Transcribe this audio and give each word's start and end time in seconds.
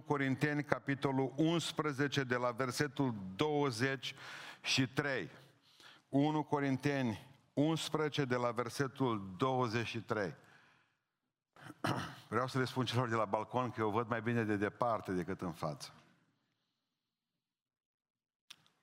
1 0.00 0.06
Corinteni, 0.06 0.64
capitolul 0.64 1.32
11, 1.36 2.24
de 2.24 2.36
la 2.36 2.50
versetul 2.50 3.14
23. 3.36 5.30
1 6.08 6.42
Corinteni 6.42 7.26
11, 7.52 8.24
de 8.24 8.36
la 8.36 8.50
versetul 8.50 9.34
23. 9.36 10.34
Vreau 12.28 12.46
să 12.46 12.58
le 12.58 12.64
spun 12.64 12.84
celor 12.84 13.08
de 13.08 13.14
la 13.14 13.24
balcon 13.24 13.70
că 13.70 13.80
eu 13.80 13.90
văd 13.90 14.08
mai 14.08 14.22
bine 14.22 14.44
de 14.44 14.56
departe 14.56 15.12
decât 15.12 15.40
în 15.40 15.52
față. 15.52 15.94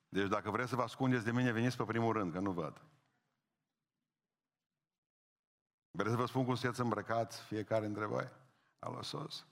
Deci 0.09 0.27
dacă 0.27 0.51
vreți 0.51 0.69
să 0.69 0.75
vă 0.75 0.81
ascundeți 0.81 1.25
de 1.25 1.31
mine, 1.31 1.51
veniți 1.51 1.77
pe 1.77 1.83
primul 1.83 2.13
rând, 2.13 2.31
că 2.31 2.39
nu 2.39 2.51
văd. 2.51 2.81
Vreți 5.91 6.11
să 6.11 6.17
vă 6.17 6.25
spun 6.25 6.45
cum 6.45 6.55
sunteți 6.55 6.81
îmbrăcați 6.81 7.41
fiecare 7.41 7.85
dintre 7.85 8.05
voi? 8.05 8.29
Alo 8.79 9.01
sos. 9.01 9.45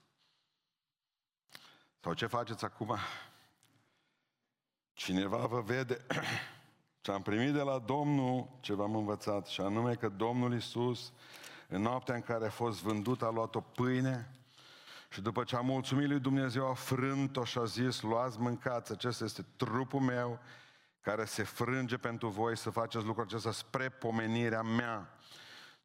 Sau 2.06 2.14
ce 2.14 2.26
faceți 2.26 2.64
acum? 2.64 2.96
Cineva 4.92 5.36
vă 5.36 5.60
vede 5.60 6.06
ce 7.00 7.10
am 7.10 7.22
primit 7.22 7.52
de 7.52 7.60
la 7.60 7.78
Domnul 7.78 8.48
ce 8.60 8.74
v-am 8.74 8.96
învățat 8.96 9.46
și 9.46 9.60
anume 9.60 9.94
că 9.94 10.08
Domnul 10.08 10.54
Isus 10.54 11.12
în 11.68 11.82
noaptea 11.82 12.14
în 12.14 12.20
care 12.20 12.46
a 12.46 12.50
fost 12.50 12.82
vândut 12.82 13.22
a 13.22 13.30
luat 13.30 13.54
o 13.54 13.60
pâine 13.60 14.30
și 15.10 15.20
după 15.20 15.44
ce 15.44 15.56
a 15.56 15.60
mulțumit 15.60 16.08
lui 16.08 16.20
Dumnezeu 16.20 16.68
a 16.68 16.74
frânt-o 16.74 17.44
și 17.44 17.58
a 17.58 17.64
zis 17.64 18.00
luați 18.00 18.40
mâncați, 18.40 18.92
acesta 18.92 19.24
este 19.24 19.46
trupul 19.56 20.00
meu 20.00 20.38
care 21.00 21.24
se 21.24 21.42
frânge 21.42 21.96
pentru 21.96 22.28
voi 22.28 22.56
să 22.56 22.70
faceți 22.70 23.04
lucrul 23.04 23.24
acesta 23.24 23.52
spre 23.52 23.88
pomenirea 23.88 24.62
mea. 24.62 25.18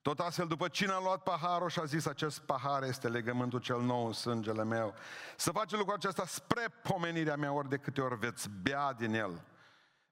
Tot 0.02 0.20
astfel, 0.20 0.48
după 0.48 0.68
cine 0.68 0.92
a 0.92 1.00
luat 1.00 1.24
paharul 1.24 1.70
și 1.70 1.80
a 1.80 1.84
zis, 1.84 2.06
acest 2.06 2.40
pahar 2.40 2.84
este 2.84 3.08
legământul 3.08 3.60
cel 3.60 3.82
nou 3.82 4.06
în 4.06 4.14
sângele 4.14 4.64
meu. 4.64 4.94
Să 5.38 5.52
faceți 5.52 5.76
lucrul 5.76 5.96
acesta 5.96 6.26
spre 6.26 6.68
pomenirea 6.84 7.36
mea, 7.36 7.52
ori 7.52 7.70
de 7.70 7.78
câte 7.78 8.02
ori 8.02 8.18
veți 8.18 8.50
bea 8.62 8.94
din 8.94 9.14
el. 9.14 9.42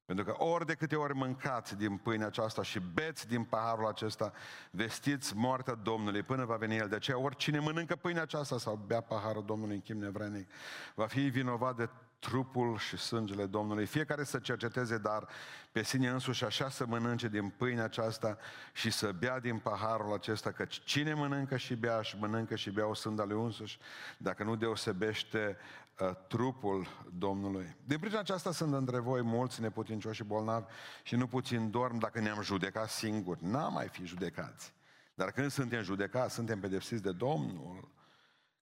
Pentru 0.06 0.26
că 0.26 0.44
ori 0.44 0.66
de 0.66 0.74
câte 0.74 0.96
ori 0.96 1.16
mâncați 1.16 1.78
din 1.78 1.98
pâinea 1.98 2.28
aceasta 2.28 2.64
și 2.64 2.80
beți 2.80 3.28
din 3.28 3.44
paharul 3.44 3.88
acesta, 3.88 4.32
vestiți 4.72 5.36
moartea 5.36 5.74
Domnului 5.76 6.24
până 6.24 6.46
va 6.46 6.56
veni 6.56 6.78
El. 6.78 6.88
De 6.88 6.96
aceea 6.96 7.20
oricine 7.20 7.60
mănâncă 7.60 7.96
pâinea 7.96 8.22
aceasta 8.22 8.58
sau 8.58 8.76
bea 8.76 9.02
paharul 9.02 9.46
Domnului 9.46 9.76
în 9.76 9.82
chim 9.82 9.98
nevrenic, 9.98 10.52
va 10.96 11.06
fi 11.08 11.30
vinovat 11.30 11.76
de 11.76 11.90
trupul 12.20 12.78
și 12.78 12.98
sângele 12.98 13.46
Domnului. 13.46 13.86
Fiecare 13.86 14.24
să 14.24 14.40
cerceteze, 14.40 14.98
dar 14.98 15.28
pe 15.72 15.84
sine 15.84 16.10
însuși 16.10 16.46
așa 16.46 16.70
să 16.70 16.86
mănânce 16.86 17.28
din 17.28 17.50
pâinea 17.50 17.84
aceasta 17.84 18.38
și 18.74 18.92
să 18.92 19.12
bea 19.12 19.40
din 19.40 19.58
paharul 19.58 20.14
acesta, 20.14 20.52
că 20.52 20.66
cine 20.66 21.14
mănâncă 21.14 21.58
și 21.58 21.76
bea 21.76 22.02
și 22.02 22.18
mănâncă 22.20 22.56
și 22.56 22.70
bea 22.70 22.88
o 22.88 22.94
sânda 22.94 23.24
lui 23.24 23.44
însuși, 23.44 23.80
dacă 24.18 24.44
nu 24.44 24.56
deosebește 24.56 25.58
uh, 26.00 26.12
trupul 26.28 26.88
Domnului. 27.18 27.76
Din 27.86 28.00
pricina 28.00 28.20
aceasta 28.20 28.52
sunt 28.52 28.74
între 28.74 29.00
voi 29.00 29.22
mulți 29.22 29.62
neputincioși 29.62 30.16
și 30.16 30.24
bolnavi 30.24 30.66
și 31.04 31.16
nu 31.16 31.28
puțin 31.28 31.72
dorm 31.72 31.98
dacă 31.98 32.20
ne-am 32.20 32.42
judecat 32.42 32.90
singuri. 32.90 33.46
N-am 33.46 33.74
mai 33.74 33.88
fi 33.88 34.06
judecați. 34.06 34.74
Dar 35.14 35.32
când 35.32 35.52
suntem 35.52 35.82
judecați, 35.82 36.34
suntem 36.34 36.60
pedepsiți 36.60 37.02
de 37.02 37.12
Domnul 37.12 37.88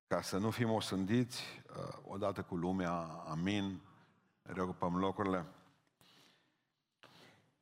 ca 0.08 0.22
să 0.22 0.38
nu 0.38 0.52
fim 0.52 0.72
osândiți 0.72 1.44
uh, 1.78 1.98
odată 2.04 2.44
cu 2.44 2.56
lumea, 2.56 2.92
amin, 3.28 3.82
reocupăm 4.42 4.98
locurile. 4.98 5.46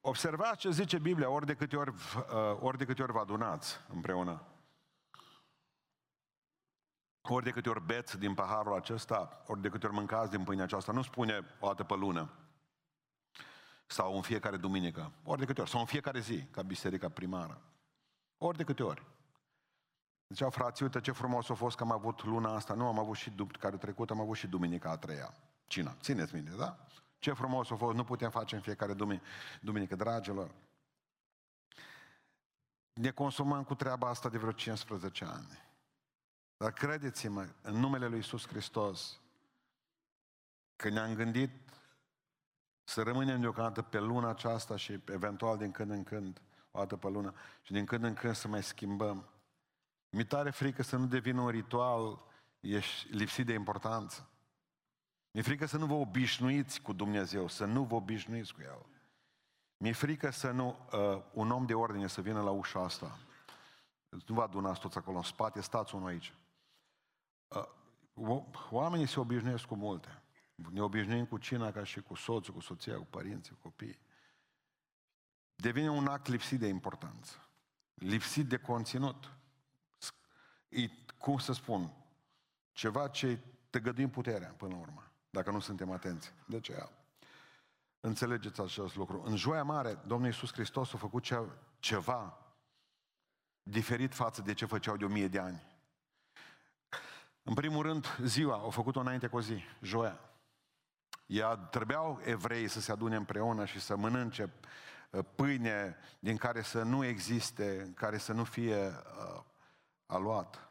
Observați 0.02 0.58
ce 0.58 0.72
zice 0.72 0.98
Biblia 0.98 1.30
ori 1.30 1.46
de 1.46 1.56
câte 1.56 1.76
ori, 1.76 1.90
uh, 1.90 2.58
ori, 2.60 2.78
de 2.78 2.86
câte 2.86 3.02
ori 3.02 3.12
vă 3.12 3.20
adunați 3.20 3.80
împreună. 3.88 4.44
Ori 7.22 7.44
de 7.44 7.52
câte 7.52 7.70
ori 7.70 7.86
beți 7.86 8.20
din 8.20 8.34
paharul 8.34 8.76
acesta, 8.76 9.44
ori 9.48 9.62
de 9.62 9.70
câte 9.70 9.86
ori 9.86 9.96
mâncați 9.96 10.32
din 10.32 10.44
pâinea 10.44 10.64
aceasta, 10.64 10.92
nu 10.92 11.02
spune 11.02 11.46
o 11.60 11.68
dată 11.68 11.84
pe 11.84 11.96
lună 11.96 12.30
sau 13.86 14.16
în 14.16 14.22
fiecare 14.22 14.58
duminică, 14.58 15.12
ori 15.24 15.40
de 15.40 15.46
câte 15.46 15.62
ori, 15.62 15.70
sau 15.70 15.80
în 15.80 15.86
fiecare 15.86 16.20
zi, 16.20 16.44
ca 16.52 16.62
biserica 16.62 17.10
primară. 17.10 17.62
Ori 18.38 18.58
de 18.58 18.64
câte 18.64 18.84
ori. 18.84 19.15
Ziceau 20.28 20.50
frații, 20.50 20.86
uite 20.86 21.02
ce 21.02 21.12
frumos 21.12 21.50
a 21.50 21.54
fost 21.54 21.76
că 21.76 21.84
am 21.84 21.92
avut 21.92 22.24
luna 22.24 22.56
asta, 22.56 22.74
nu 22.74 22.88
am 22.88 23.00
avut 23.00 23.16
și 23.16 23.34
care 23.60 23.78
trecut, 23.78 24.10
am 24.10 24.20
avut 24.20 24.38
și 24.38 24.48
duminica 24.48 24.90
a 24.90 24.98
treia. 24.98 25.34
Cina, 25.68 25.96
țineți 26.00 26.34
minte, 26.34 26.52
da? 26.52 26.78
Ce 27.20 27.34
frumos 27.34 27.72
a 27.72 27.76
fost, 27.76 27.96
nu 27.96 28.04
putem 28.04 28.30
face 28.30 28.56
în 28.56 28.62
fiecare 28.62 28.94
duminică, 28.94 29.26
duminică 29.62 29.96
dragilor. 29.96 30.52
Ne 32.94 33.12
consumăm 33.12 33.64
cu 33.64 33.76
treaba 33.76 34.10
asta 34.10 34.30
de 34.30 34.38
vreo 34.38 34.52
15 34.52 35.26
ani. 35.26 35.64
Dar 36.58 36.72
credeți-mă, 36.72 37.48
în 37.62 37.76
numele 37.76 38.08
Lui 38.08 38.18
Iisus 38.18 38.48
Hristos, 38.48 39.20
că 40.76 40.90
ne-am 40.90 41.14
gândit 41.14 41.52
să 42.84 43.02
rămânem 43.04 43.42
deocamdată 43.42 43.82
pe 43.82 44.00
luna 44.00 44.30
aceasta 44.30 44.76
și 44.76 45.02
eventual 45.06 45.58
din 45.58 45.72
când 45.72 45.92
în 45.92 46.04
când, 46.04 46.42
o 46.72 46.80
dată 46.80 46.98
pe 46.98 47.10
lună, 47.10 47.34
și 47.62 47.72
din 47.72 47.86
când 47.86 48.04
în 48.04 48.14
când 48.14 48.36
să 48.36 48.48
mai 48.48 48.64
schimbăm. 48.64 49.30
Mi 50.16 50.26
tare 50.26 50.50
frică 50.50 50.84
să 50.84 50.96
nu 50.96 51.06
devină 51.06 51.42
un 51.42 51.50
ritual 51.50 52.24
ești 52.60 53.08
lipsit 53.08 53.46
de 53.46 53.54
importanță. 53.54 54.30
Mi-e 55.32 55.44
frică 55.44 55.66
să 55.66 55.78
nu 55.78 55.86
vă 55.86 55.94
obișnuiți 55.94 56.82
cu 56.82 56.94
Dumnezeu, 56.94 57.48
să 57.48 57.66
nu 57.66 57.84
vă 57.84 57.96
obișnuiți 57.96 58.54
cu 58.54 58.62
El. 58.62 58.86
Mi-e 59.78 59.92
frică 59.92 60.30
să 60.30 60.52
nu, 60.52 60.88
uh, 60.92 61.24
un 61.34 61.52
om 61.52 61.66
de 61.66 61.74
ordine 61.74 62.08
să 62.08 62.22
vină 62.22 62.42
la 62.42 62.50
ușa 62.50 62.84
asta. 62.84 63.18
Nu 64.10 64.36
vă 64.36 64.42
adunați 64.42 64.80
toți 64.80 64.98
acolo 64.98 65.18
în 65.18 65.24
spate, 65.24 65.62
stați 65.62 65.96
unul 65.96 66.08
aici. 66.08 66.34
Uh, 68.14 68.44
oamenii 68.70 69.08
se 69.08 69.20
obișnuiesc 69.20 69.66
cu 69.66 69.76
multe. 69.76 70.24
Ne 70.56 70.82
obișnuim 70.82 71.26
cu 71.26 71.38
cina 71.38 71.72
ca 71.72 71.84
și 71.84 72.02
cu 72.02 72.14
soțul, 72.14 72.54
cu 72.54 72.60
soția, 72.60 72.98
cu 72.98 73.08
părinții, 73.10 73.54
cu 73.54 73.60
copiii. 73.62 74.00
Devine 75.56 75.90
un 75.90 76.08
act 76.08 76.28
lipsit 76.28 76.60
de 76.60 76.68
importanță. 76.68 77.50
Lipsit 77.94 78.48
de 78.48 78.58
conținut 78.58 79.36
e, 80.82 80.90
cum 81.18 81.38
să 81.38 81.54
spun, 81.54 81.94
ceva 82.72 83.08
ce 83.08 83.40
te 83.70 83.80
gădim 83.80 84.10
puterea 84.10 84.54
până 84.58 84.74
la 84.74 84.80
urmă, 84.80 85.12
dacă 85.30 85.52
nu 85.52 85.60
suntem 85.60 85.92
atenți. 85.92 86.34
De 86.46 86.60
ce? 86.60 86.90
Înțelegeți 88.00 88.62
acest 88.62 88.96
lucru. 88.96 89.24
În 89.26 89.36
Joia 89.36 89.64
Mare, 89.64 90.00
Domnul 90.08 90.28
Iisus 90.28 90.52
Hristos 90.52 90.94
a 90.94 90.98
făcut 90.98 91.24
ceva 91.80 92.38
diferit 93.64 94.14
față 94.14 94.42
de 94.42 94.54
ce 94.54 94.66
făceau 94.66 94.98
de 94.98 95.06
o 95.06 95.08
mie 95.08 95.28
de 95.28 95.40
ani. 95.40 95.64
În 97.44 97.54
primul 97.54 97.84
rând, 97.84 98.18
ziua, 98.22 98.56
au 98.56 98.70
făcut-o 98.70 99.00
înainte 99.00 99.28
cu 99.28 99.36
o 99.36 99.42
zi, 99.42 99.64
joia. 99.82 100.20
Ea 101.26 101.56
trebuiau 101.56 102.20
evrei 102.24 102.68
să 102.68 102.80
se 102.80 102.92
adune 102.92 103.16
împreună 103.16 103.66
și 103.66 103.80
să 103.80 103.96
mănânce 103.96 104.54
uh, 105.10 105.26
pâine 105.36 105.98
din 106.20 106.38
care 106.38 106.62
să 106.62 106.84
nu 106.84 107.06
existe, 107.06 107.82
în 107.82 107.94
care 107.94 108.18
să 108.18 108.34
nu 108.34 108.44
fie 108.44 108.88
uh, 108.88 109.44
a 110.06 110.18
luat. 110.18 110.70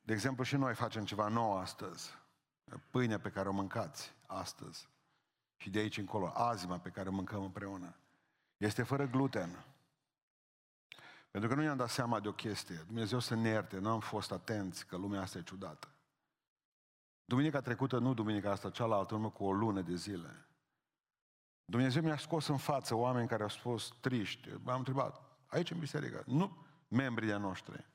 De 0.00 0.12
exemplu, 0.12 0.44
și 0.44 0.56
noi 0.56 0.74
facem 0.74 1.04
ceva 1.04 1.28
nou 1.28 1.56
astăzi. 1.56 2.10
Pâinea 2.90 3.18
pe 3.18 3.30
care 3.30 3.48
o 3.48 3.52
mâncați 3.52 4.14
astăzi 4.26 4.88
și 5.56 5.70
de 5.70 5.78
aici 5.78 5.96
încolo, 5.96 6.32
azima 6.34 6.78
pe 6.78 6.88
care 6.88 7.08
o 7.08 7.12
mâncăm 7.12 7.42
împreună, 7.42 7.94
este 8.56 8.82
fără 8.82 9.06
gluten. 9.06 9.64
Pentru 11.30 11.50
că 11.50 11.56
nu 11.56 11.62
i-am 11.62 11.76
dat 11.76 11.90
seama 11.90 12.20
de 12.20 12.28
o 12.28 12.32
chestie. 12.32 12.76
Dumnezeu 12.86 13.18
să 13.18 13.34
ne 13.34 13.48
ierte, 13.48 13.78
nu 13.78 13.90
am 13.90 14.00
fost 14.00 14.32
atenți 14.32 14.86
că 14.86 14.96
lumea 14.96 15.20
asta 15.20 15.38
e 15.38 15.42
ciudată. 15.42 15.88
Duminica 17.24 17.60
trecută, 17.60 17.98
nu 17.98 18.14
duminica 18.14 18.50
asta, 18.50 18.70
cealaltă, 18.70 19.14
urmă 19.14 19.30
cu 19.30 19.44
o 19.44 19.52
lună 19.52 19.80
de 19.80 19.94
zile. 19.94 20.46
Dumnezeu 21.64 22.02
mi-a 22.02 22.16
scos 22.16 22.46
în 22.46 22.56
față 22.56 22.94
oameni 22.94 23.28
care 23.28 23.42
au 23.42 23.48
spus 23.48 23.92
triști. 24.00 24.48
M-am 24.62 24.78
întrebat, 24.78 25.22
aici 25.46 25.70
în 25.70 25.78
biserică, 25.78 26.22
nu, 26.26 26.66
membrii 26.92 27.28
de 27.28 27.36
noștri. 27.36 27.86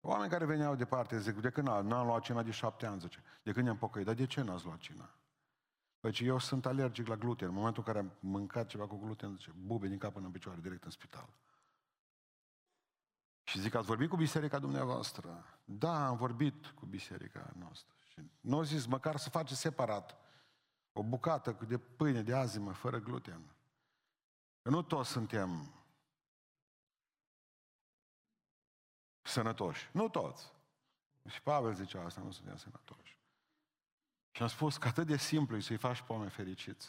Oameni 0.00 0.30
care 0.30 0.44
veneau 0.44 0.74
departe, 0.74 1.20
zic, 1.20 1.40
de 1.40 1.50
când 1.50 1.66
n-am 1.66 2.06
luat 2.06 2.22
cina 2.22 2.42
de 2.42 2.50
șapte 2.50 2.86
ani, 2.86 3.00
zice. 3.00 3.22
De 3.42 3.52
când 3.52 3.64
ne-am 3.64 3.78
pocăit, 3.78 4.06
dar 4.06 4.14
de 4.14 4.26
ce 4.26 4.42
n-ați 4.42 4.64
luat 4.64 4.78
cina? 4.78 5.10
Păi 6.00 6.12
ce 6.12 6.24
eu 6.24 6.38
sunt 6.38 6.66
alergic 6.66 7.06
la 7.06 7.16
gluten. 7.16 7.48
În 7.48 7.54
momentul 7.54 7.82
în 7.86 7.92
care 7.92 8.04
am 8.04 8.12
mâncat 8.20 8.66
ceva 8.66 8.86
cu 8.86 8.96
gluten, 8.96 9.36
zice, 9.36 9.52
bube 9.56 9.88
din 9.88 9.98
cap 9.98 10.12
până 10.12 10.26
în 10.26 10.32
picioare, 10.32 10.60
direct 10.60 10.84
în 10.84 10.90
spital. 10.90 11.28
Și 13.42 13.60
zic, 13.60 13.74
ați 13.74 13.86
vorbit 13.86 14.08
cu 14.08 14.16
biserica 14.16 14.58
dumneavoastră? 14.58 15.44
Da, 15.64 16.06
am 16.06 16.16
vorbit 16.16 16.66
cu 16.66 16.86
biserica 16.86 17.52
noastră. 17.58 17.94
Și 18.08 18.30
nu 18.40 18.56
au 18.56 18.62
zis, 18.62 18.86
măcar 18.86 19.16
să 19.16 19.30
face 19.30 19.54
separat 19.54 20.16
o 20.92 21.02
bucată 21.02 21.58
de 21.68 21.78
pâine 21.78 22.22
de 22.22 22.34
azimă, 22.34 22.72
fără 22.72 22.98
gluten. 22.98 23.40
Că 24.62 24.70
nu 24.70 24.82
toți 24.82 25.10
suntem 25.10 25.72
sănătoși. 29.28 29.88
Nu 29.92 30.08
toți. 30.08 30.52
Și 31.28 31.42
Pavel 31.42 31.74
zicea 31.74 32.04
asta, 32.04 32.20
nu 32.20 32.30
suntem 32.30 32.56
sănătoși. 32.56 33.18
Și 34.30 34.42
am 34.42 34.48
spus 34.48 34.76
că 34.76 34.88
atât 34.88 35.06
de 35.06 35.16
simplu 35.16 35.56
e 35.56 35.60
să-i 35.60 35.76
faci 35.76 36.00
pe 36.00 36.12
oameni 36.12 36.30
fericiți. 36.30 36.88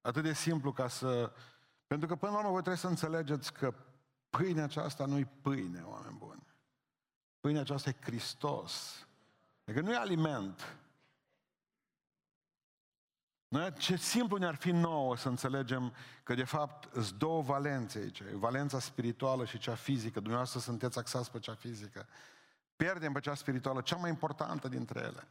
Atât 0.00 0.22
de 0.22 0.32
simplu 0.32 0.72
ca 0.72 0.88
să... 0.88 1.32
Pentru 1.86 2.08
că 2.08 2.16
până 2.16 2.32
la 2.32 2.38
urmă 2.38 2.50
voi 2.50 2.60
trebuie 2.60 2.82
să 2.82 2.88
înțelegeți 2.88 3.52
că 3.52 3.74
pâinea 4.30 4.64
aceasta 4.64 5.06
nu 5.06 5.18
e 5.18 5.28
pâine, 5.42 5.82
oameni 5.82 6.16
buni. 6.16 6.46
Pâinea 7.40 7.60
aceasta 7.60 7.90
e 7.90 7.96
Hristos. 8.00 9.06
Adică 9.64 9.84
nu 9.84 9.92
e 9.92 9.96
aliment. 9.96 10.76
Noi, 13.48 13.72
ce 13.72 13.96
simplu 13.96 14.36
ne-ar 14.36 14.54
fi 14.54 14.70
nouă 14.70 15.16
să 15.16 15.28
înțelegem 15.28 15.92
că 16.22 16.34
de 16.34 16.44
fapt 16.44 16.92
sunt 16.92 17.10
două 17.10 17.42
valențe 17.42 17.98
aici. 17.98 18.22
Valența 18.32 18.78
spirituală 18.78 19.44
și 19.44 19.58
cea 19.58 19.74
fizică. 19.74 20.18
Dumneavoastră 20.18 20.60
sunteți 20.60 20.98
axați 20.98 21.30
pe 21.30 21.38
cea 21.38 21.54
fizică. 21.54 22.06
Pierdem 22.76 23.12
pe 23.12 23.20
cea 23.20 23.34
spirituală, 23.34 23.80
cea 23.80 23.96
mai 23.96 24.10
importantă 24.10 24.68
dintre 24.68 25.00
ele. 25.00 25.28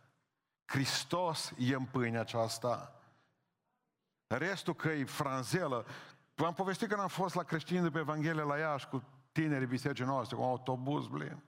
Hristos 0.66 1.54
e 1.58 1.76
în 1.76 1.86
pâinea 1.86 2.20
aceasta. 2.20 3.00
Restul 4.28 4.76
că 4.76 4.90
e 4.90 5.06
franzelă. 5.06 5.86
V-am 6.36 6.54
povestit 6.54 6.88
când 6.88 7.00
am 7.00 7.08
fost 7.08 7.36
la 7.36 7.44
creștini 7.44 7.82
de 7.82 7.90
pe 7.90 8.00
Evanghelie 8.00 8.44
la 8.44 8.58
Iași 8.58 8.88
cu 8.88 9.04
tinerii 9.32 9.68
bisericii 9.68 10.06
noastre, 10.06 10.36
cu 10.36 10.42
un 10.42 10.48
autobuz, 10.48 11.08
blin. 11.08 11.44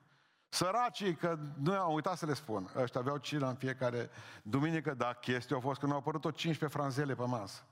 Săracii, 0.57 1.15
că 1.15 1.37
nu 1.57 1.73
am 1.73 1.93
uitat 1.93 2.17
să 2.17 2.25
le 2.25 2.33
spun, 2.33 2.71
ăștia 2.75 2.99
aveau 2.99 3.17
cina 3.17 3.49
în 3.49 3.55
fiecare 3.55 4.09
duminică, 4.41 4.93
dar 4.93 5.15
chestia 5.15 5.57
a 5.57 5.59
fost 5.59 5.79
că 5.79 5.85
nu 5.85 5.91
au 5.91 5.97
apărut 5.97 6.21
tot 6.21 6.35
15 6.35 6.79
franzele 6.79 7.15
pe 7.15 7.25
masă. 7.25 7.65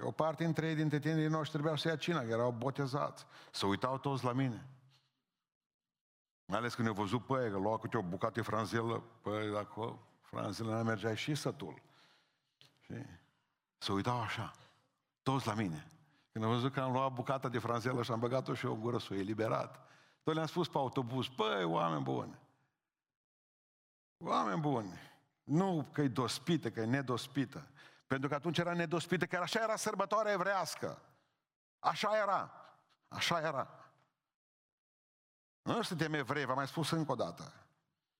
O 0.00 0.10
parte 0.10 0.44
dintre 0.44 0.66
ei, 0.68 0.74
dintre 0.74 0.98
tinerii 0.98 1.28
noștri, 1.28 1.50
trebuiau 1.50 1.76
să 1.76 1.88
ia 1.88 1.96
cina, 1.96 2.20
că 2.20 2.26
erau 2.26 2.50
botezați. 2.50 3.26
Să 3.50 3.66
uitau 3.66 3.98
toți 3.98 4.24
la 4.24 4.32
mine. 4.32 4.66
Mai 6.44 6.58
ales 6.58 6.74
când 6.74 6.88
ne-au 6.88 7.02
văzut 7.02 7.26
pe 7.26 7.44
ei, 7.44 7.50
că 7.50 7.58
luau 7.58 7.78
câte 7.78 7.96
o 7.96 8.02
bucată 8.02 8.32
de 8.32 8.42
franzelă, 8.42 9.02
păi 9.20 9.52
dacă 9.52 9.98
franzelă 10.20 10.76
nu 10.76 10.82
mergea 10.82 11.14
și 11.14 11.34
sătul. 11.34 11.82
Și 12.80 12.94
să 13.78 13.92
uitau 13.92 14.20
așa, 14.20 14.52
toți 15.22 15.46
la 15.46 15.54
mine. 15.54 15.86
Când 16.32 16.44
am 16.44 16.50
văzut 16.50 16.72
că 16.72 16.80
am 16.80 16.92
luat 16.92 17.12
bucata 17.12 17.48
de 17.48 17.58
franzelă 17.58 18.02
și 18.02 18.10
am 18.10 18.18
băgat-o 18.18 18.54
și 18.54 18.66
o 18.66 18.74
gură 18.74 18.98
să 18.98 19.08
o 19.10 19.14
eliberat. 19.14 19.84
Tot 20.24 20.34
le-am 20.34 20.46
spus 20.46 20.68
pe 20.68 20.78
autobuz, 20.78 21.26
păi, 21.28 21.64
oameni 21.64 22.02
buni, 22.02 22.38
oameni 24.18 24.60
buni, 24.60 25.00
nu 25.42 25.88
că 25.92 26.02
e 26.02 26.08
dospită, 26.08 26.70
că 26.70 26.80
e 26.80 26.84
nedospită. 26.84 27.68
Pentru 28.06 28.28
că 28.28 28.34
atunci 28.34 28.58
era 28.58 28.74
nedospită, 28.74 29.26
că 29.26 29.36
așa 29.36 29.62
era 29.62 29.76
sărbătoarea 29.76 30.32
evrească. 30.32 31.02
Așa 31.78 32.16
era. 32.16 32.50
Așa 33.08 33.40
era. 33.40 33.68
Noi 35.62 35.76
nu 35.76 35.82
suntem 35.82 36.14
evrei, 36.14 36.44
v-am 36.44 36.56
mai 36.56 36.66
spus 36.66 36.90
încă 36.90 37.12
o 37.12 37.14
dată. 37.14 37.52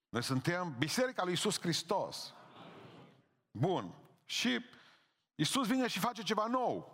Noi 0.09 0.23
suntem 0.23 0.75
Biserica 0.79 1.25
lui 1.25 1.33
Isus 1.33 1.61
Hristos. 1.61 2.35
Bun. 3.51 3.95
Și 4.25 4.65
Isus 5.35 5.67
vine 5.67 5.87
și 5.87 5.99
face 5.99 6.23
ceva 6.23 6.47
nou. 6.47 6.94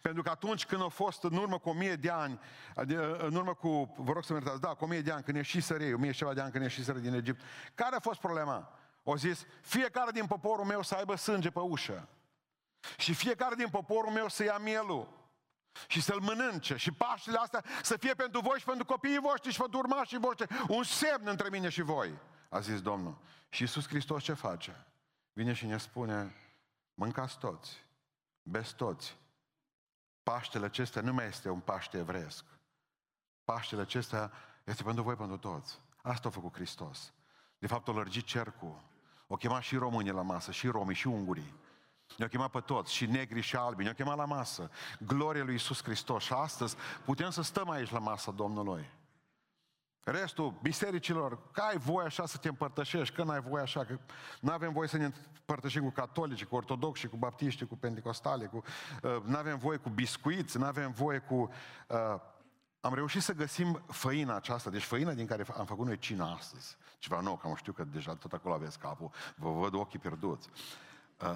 Pentru 0.00 0.22
că 0.22 0.30
atunci 0.30 0.66
când 0.66 0.82
a 0.82 0.88
fost 0.88 1.22
în 1.22 1.36
urmă 1.36 1.58
cu 1.58 1.68
o 1.68 1.72
mie 1.72 1.94
de 1.94 2.10
ani, 2.10 2.40
în 3.18 3.34
urmă 3.34 3.54
cu, 3.54 3.94
vă 3.96 4.12
rog 4.12 4.24
să 4.24 4.32
mă 4.32 4.38
iertați, 4.38 4.60
da, 4.60 4.68
cu 4.68 4.84
o 4.84 4.86
mie 4.86 5.00
de 5.00 5.12
ani, 5.12 5.22
când 5.22 5.36
ieșiseră 5.36 5.82
ei, 5.82 5.92
o 5.92 5.98
mie 5.98 6.12
și 6.12 6.18
ceva 6.18 6.34
de 6.34 6.40
ani 6.40 6.50
când 6.50 6.62
ieșiseră 6.62 6.98
din 6.98 7.14
Egipt, 7.14 7.40
care 7.74 7.96
a 7.96 8.00
fost 8.00 8.20
problema? 8.20 8.72
O 9.02 9.16
zis, 9.16 9.46
fiecare 9.60 10.10
din 10.10 10.26
poporul 10.26 10.64
meu 10.64 10.82
să 10.82 10.94
aibă 10.94 11.16
sânge 11.16 11.50
pe 11.50 11.60
ușă. 11.60 12.08
Și 12.96 13.14
fiecare 13.14 13.54
din 13.54 13.68
poporul 13.68 14.12
meu 14.12 14.28
să 14.28 14.44
ia 14.44 14.58
mielul 14.58 15.08
și 15.86 16.02
să-l 16.02 16.20
mănânce. 16.20 16.76
Și 16.76 16.92
Paștele 16.92 17.38
astea 17.38 17.64
să 17.82 17.96
fie 17.96 18.14
pentru 18.14 18.40
voi 18.40 18.58
și 18.58 18.64
pentru 18.64 18.84
copiii 18.84 19.18
voștri 19.18 19.52
și 19.52 19.58
pentru 19.58 19.78
urmașii 19.78 20.18
voștri. 20.18 20.46
Un 20.68 20.82
semn 20.82 21.26
între 21.26 21.48
mine 21.48 21.68
și 21.68 21.82
voi, 21.82 22.18
a 22.48 22.60
zis 22.60 22.80
Domnul. 22.80 23.18
Și 23.48 23.62
Iisus 23.62 23.88
Hristos 23.88 24.22
ce 24.22 24.32
face? 24.32 24.86
Vine 25.32 25.52
și 25.52 25.66
ne 25.66 25.78
spune, 25.78 26.34
mâncați 26.94 27.38
toți, 27.38 27.84
beți 28.42 28.74
toți. 28.74 29.16
Paștele 30.32 30.64
acesta 30.64 31.00
nu 31.00 31.12
mai 31.12 31.26
este 31.26 31.50
un 31.50 31.60
Paște 31.60 31.98
evresc. 31.98 32.44
Paștele 33.44 33.80
acesta 33.80 34.32
este 34.64 34.82
pentru 34.82 35.02
voi, 35.02 35.14
pentru 35.14 35.36
toți. 35.36 35.78
Asta 36.02 36.28
a 36.28 36.30
făcut 36.30 36.54
Hristos. 36.54 37.12
De 37.58 37.66
fapt, 37.66 37.88
o 37.88 37.92
lărgit 37.92 38.24
cercul. 38.24 38.82
O 39.26 39.36
chema 39.36 39.60
și 39.60 39.76
românii 39.76 40.12
la 40.12 40.22
masă, 40.22 40.50
și 40.50 40.68
romii, 40.68 40.94
și 40.94 41.06
ungurii. 41.06 41.54
Ne-au 42.16 42.30
chemat 42.30 42.50
pe 42.50 42.60
toți, 42.60 42.94
și 42.94 43.06
negri 43.06 43.40
și 43.40 43.56
albi, 43.56 43.82
ne-au 43.82 43.94
chemat 43.94 44.16
la 44.16 44.24
masă. 44.24 44.70
Gloria 44.98 45.44
lui 45.44 45.54
Isus 45.54 45.82
Hristos. 45.82 46.24
Și 46.24 46.32
astăzi 46.32 46.76
putem 47.04 47.30
să 47.30 47.42
stăm 47.42 47.70
aici 47.70 47.90
la 47.90 47.98
masa 47.98 48.30
Domnului. 48.30 48.90
Restul 50.08 50.58
bisericilor, 50.62 51.50
că 51.50 51.60
ai 51.60 51.78
voie 51.78 52.06
așa 52.06 52.26
să 52.26 52.36
te 52.36 52.48
împărtășești, 52.48 53.14
că 53.14 53.22
n-ai 53.22 53.40
voie 53.40 53.62
așa, 53.62 53.84
că 53.84 53.98
nu 54.40 54.52
avem 54.52 54.72
voie 54.72 54.88
să 54.88 54.96
ne 54.96 55.04
împărtășim 55.04 55.82
cu 55.82 55.90
catolici, 55.90 56.44
cu 56.44 56.54
ortodoxi, 56.54 57.06
cu 57.06 57.16
baptiști, 57.16 57.66
cu 57.66 57.76
pentecostale, 57.76 58.46
cu, 58.46 58.62
uh, 59.02 59.16
nu 59.24 59.36
avem 59.36 59.58
voie 59.58 59.78
cu 59.78 59.88
biscuiți, 59.88 60.58
nu 60.58 60.64
avem 60.64 60.90
voie 60.90 61.18
cu... 61.18 61.34
Uh, 61.88 62.20
am 62.80 62.94
reușit 62.94 63.22
să 63.22 63.32
găsim 63.32 63.82
făina 63.86 64.36
aceasta, 64.36 64.70
deci 64.70 64.82
făina 64.82 65.12
din 65.12 65.26
care 65.26 65.44
am 65.56 65.66
făcut 65.66 65.86
noi 65.86 65.98
cina 65.98 66.32
astăzi. 66.32 66.76
Ceva 66.98 67.20
nou, 67.20 67.36
că 67.36 67.46
am 67.46 67.54
știu 67.54 67.72
că 67.72 67.84
deja 67.84 68.14
tot 68.14 68.32
acolo 68.32 68.54
aveți 68.54 68.78
capul, 68.78 69.10
vă 69.36 69.50
văd 69.50 69.74
ochii 69.74 69.98
pierduți. 69.98 70.48
Uh, 71.20 71.28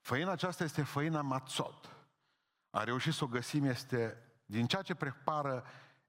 făina 0.00 0.30
aceasta 0.30 0.64
este 0.64 0.82
făina 0.82 1.20
mațot. 1.20 1.96
Am 2.70 2.84
reușit 2.84 3.12
să 3.12 3.24
o 3.24 3.26
găsim, 3.26 3.64
este 3.64 4.16
din 4.46 4.66
ceea 4.66 4.82
ce 4.82 4.94
prepară 4.94 5.64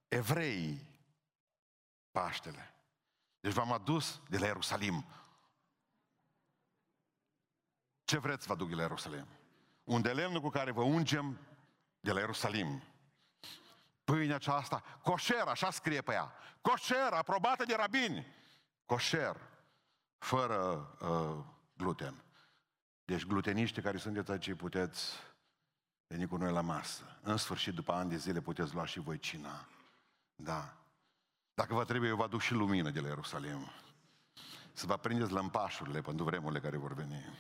evreii 0.08 0.89
Paștele. 2.12 2.74
Deci 3.40 3.54
v-am 3.54 3.72
adus 3.72 4.22
de 4.28 4.38
la 4.38 4.46
Ierusalim. 4.46 5.06
Ce 8.04 8.18
vreți 8.18 8.48
vă 8.48 8.54
aduc 8.54 8.70
de 8.70 8.76
la 8.76 8.82
Ierusalim? 8.82 9.28
Un 9.84 10.02
de 10.02 10.14
lemnul 10.14 10.42
cu 10.42 10.50
care 10.50 10.72
vă 10.72 10.82
ungem 10.82 11.40
de 12.00 12.12
la 12.12 12.20
Ierusalim. 12.20 12.84
Pâinea 14.04 14.36
aceasta, 14.36 14.84
coșer, 15.04 15.48
așa 15.48 15.72
scrie 15.72 16.02
pe 16.02 16.12
ea. 16.14 16.34
Coșer, 16.62 17.14
aprobată 17.14 17.64
de 17.64 17.76
rabini. 17.76 18.28
Coșer, 18.86 19.36
fără 20.18 20.90
uh, 21.00 21.46
gluten. 21.78 22.24
Deci 23.06 23.26
gluteniștii 23.26 23.82
care 23.82 23.98
sunteți 23.98 24.32
aici 24.32 24.54
puteți 24.54 25.14
veni 26.08 26.28
cu 26.28 26.38
noi 26.38 26.52
la 26.52 26.62
masă. 26.62 27.20
În 27.22 27.38
sfârșit, 27.38 27.74
după 27.74 27.92
ani 27.92 28.10
de 28.10 28.18
zile, 28.18 28.42
puteți 28.42 28.74
lua 28.74 28.86
și 28.86 29.00
voi 29.00 29.20
cina. 29.20 29.68
Da. 30.36 30.79
Dacă 31.60 31.74
vă 31.74 31.86
trebuie, 31.86 32.10
eu 32.10 32.16
vă 32.16 32.24
aduc 32.24 32.42
și 32.42 32.54
lumină 32.54 32.90
de 32.90 33.00
la 33.00 33.08
Ierusalim. 33.08 33.72
Să 34.74 34.86
vă 34.86 34.98
prindeți 34.98 35.32
lămpașurile 35.32 36.02
pentru 36.02 36.26
vremurile 36.26 36.60
care 36.60 36.78
vor 36.78 36.94
veni. 36.94 37.38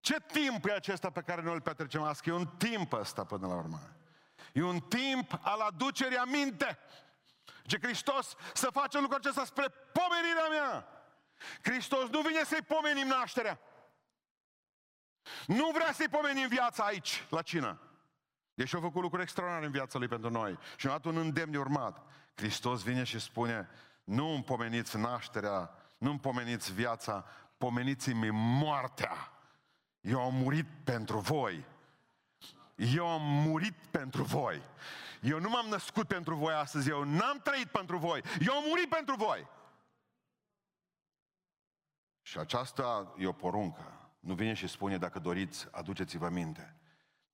Ce 0.00 0.20
timp 0.20 0.66
e 0.66 0.72
acesta 0.72 1.10
pe 1.10 1.20
care 1.20 1.42
noi 1.42 1.54
îl 1.54 1.60
petrecem 1.60 2.02
astăzi? 2.02 2.28
E 2.28 2.32
un 2.32 2.46
timp 2.46 2.92
ăsta 2.92 3.24
până 3.24 3.46
la 3.46 3.54
urmă. 3.54 3.80
E 4.52 4.62
un 4.62 4.80
timp 4.80 5.38
al 5.42 5.60
aducerii 5.60 6.16
aminte. 6.16 6.78
Ce 7.66 7.78
Hristos 7.82 8.34
să 8.52 8.70
face 8.70 9.00
lucrul 9.00 9.18
acesta 9.18 9.44
spre 9.44 9.68
pomenirea 9.68 10.48
mea. 10.48 10.88
Hristos 11.62 12.08
nu 12.08 12.20
vine 12.20 12.44
să-i 12.44 12.62
pomenim 12.62 13.06
nașterea. 13.06 13.60
Nu 15.46 15.70
vrea 15.70 15.92
să-i 15.92 16.08
pomenim 16.08 16.48
viața 16.48 16.84
aici, 16.84 17.26
la 17.30 17.42
cină. 17.42 17.83
Deși 18.54 18.76
a 18.76 18.80
făcut 18.80 19.02
lucruri 19.02 19.22
extraordinare 19.22 19.66
în 19.66 19.72
viața 19.72 19.98
lui 19.98 20.08
pentru 20.08 20.30
noi 20.30 20.58
și 20.76 20.86
a 20.86 20.90
dat 20.90 21.04
un 21.04 21.16
îndemn 21.16 21.50
de 21.50 21.58
urmat. 21.58 22.06
Hristos 22.34 22.82
vine 22.82 23.04
și 23.04 23.18
spune, 23.18 23.68
nu 24.04 24.26
îmi 24.26 24.42
pomeniți 24.42 24.96
nașterea, 24.96 25.70
nu 25.98 26.10
îmi 26.10 26.18
pomeniți 26.18 26.72
viața, 26.72 27.24
pomeniți-mi 27.58 28.30
moartea. 28.30 29.32
Eu 30.00 30.20
am 30.20 30.34
murit 30.34 30.66
pentru 30.84 31.18
voi. 31.18 31.64
Eu 32.74 33.06
am 33.08 33.22
murit 33.22 33.74
pentru 33.90 34.22
voi. 34.22 34.62
Eu 35.20 35.40
nu 35.40 35.48
m-am 35.48 35.66
născut 35.66 36.06
pentru 36.06 36.34
voi 36.34 36.54
astăzi, 36.54 36.88
eu 36.88 37.02
n-am 37.02 37.40
trăit 37.42 37.66
pentru 37.66 37.96
voi. 37.96 38.22
Eu 38.46 38.54
am 38.54 38.64
murit 38.66 38.88
pentru 38.88 39.14
voi. 39.16 39.46
Și 42.22 42.38
aceasta 42.38 43.14
e 43.18 43.26
o 43.26 43.32
poruncă. 43.32 44.08
Nu 44.20 44.34
vine 44.34 44.54
și 44.54 44.66
spune, 44.66 44.98
dacă 44.98 45.18
doriți, 45.18 45.68
aduceți-vă 45.70 46.28
minte. 46.28 46.76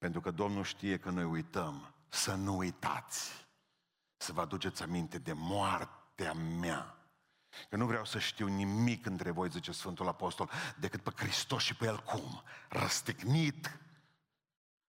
Pentru 0.00 0.20
că 0.20 0.30
Domnul 0.30 0.64
știe 0.64 0.98
că 0.98 1.10
noi 1.10 1.24
uităm. 1.24 1.94
Să 2.08 2.34
nu 2.34 2.56
uitați. 2.56 3.46
Să 4.16 4.32
vă 4.32 4.40
aduceți 4.40 4.82
aminte 4.82 5.18
de 5.18 5.32
moartea 5.32 6.32
mea. 6.32 6.98
Că 7.68 7.76
nu 7.76 7.86
vreau 7.86 8.04
să 8.04 8.18
știu 8.18 8.46
nimic 8.46 9.06
între 9.06 9.30
voi, 9.30 9.50
zice 9.50 9.72
Sfântul 9.72 10.08
Apostol, 10.08 10.50
decât 10.76 11.02
pe 11.02 11.10
Hristos 11.16 11.62
și 11.62 11.74
pe 11.74 11.84
El 11.84 12.02
cum? 12.02 12.42
Răstignit. 12.68 13.78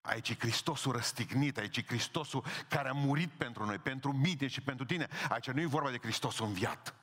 Aici 0.00 0.28
e 0.28 0.34
Hristosul 0.38 0.92
răstignit, 0.92 1.58
aici 1.58 1.76
e 1.76 1.82
Hristosul 1.82 2.44
care 2.68 2.88
a 2.88 2.92
murit 2.92 3.30
pentru 3.30 3.64
noi, 3.64 3.78
pentru 3.78 4.12
mine 4.12 4.46
și 4.46 4.60
pentru 4.60 4.84
tine. 4.84 5.08
Aici 5.28 5.50
nu 5.50 5.60
e 5.60 5.66
vorba 5.66 5.90
de 5.90 5.98
Hristosul 5.98 6.46
înviat. 6.46 6.94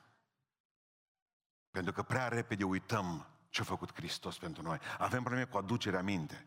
Pentru 1.70 1.92
că 1.92 2.02
prea 2.02 2.28
repede 2.28 2.64
uităm 2.64 3.26
ce 3.48 3.60
a 3.60 3.64
făcut 3.64 3.94
Hristos 3.94 4.38
pentru 4.38 4.62
noi. 4.62 4.78
Avem 4.98 5.22
probleme 5.22 5.46
cu 5.46 5.56
aducerea 5.56 6.02
minte. 6.02 6.46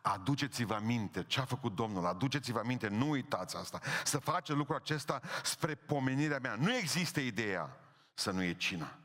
Aduceți-vă 0.00 0.74
aminte 0.74 1.24
ce 1.24 1.40
a 1.40 1.44
făcut 1.44 1.74
Domnul, 1.74 2.06
aduceți-vă 2.06 2.58
aminte, 2.58 2.88
nu 2.88 3.08
uitați 3.08 3.56
asta. 3.56 3.80
Să 4.04 4.18
faceți 4.18 4.58
lucrul 4.58 4.76
acesta 4.76 5.20
spre 5.42 5.74
pomenirea 5.74 6.38
mea. 6.38 6.54
Nu 6.54 6.74
există 6.74 7.20
ideea 7.20 7.76
să 8.14 8.30
nu 8.30 8.42
e 8.42 8.52
cina. 8.52 8.98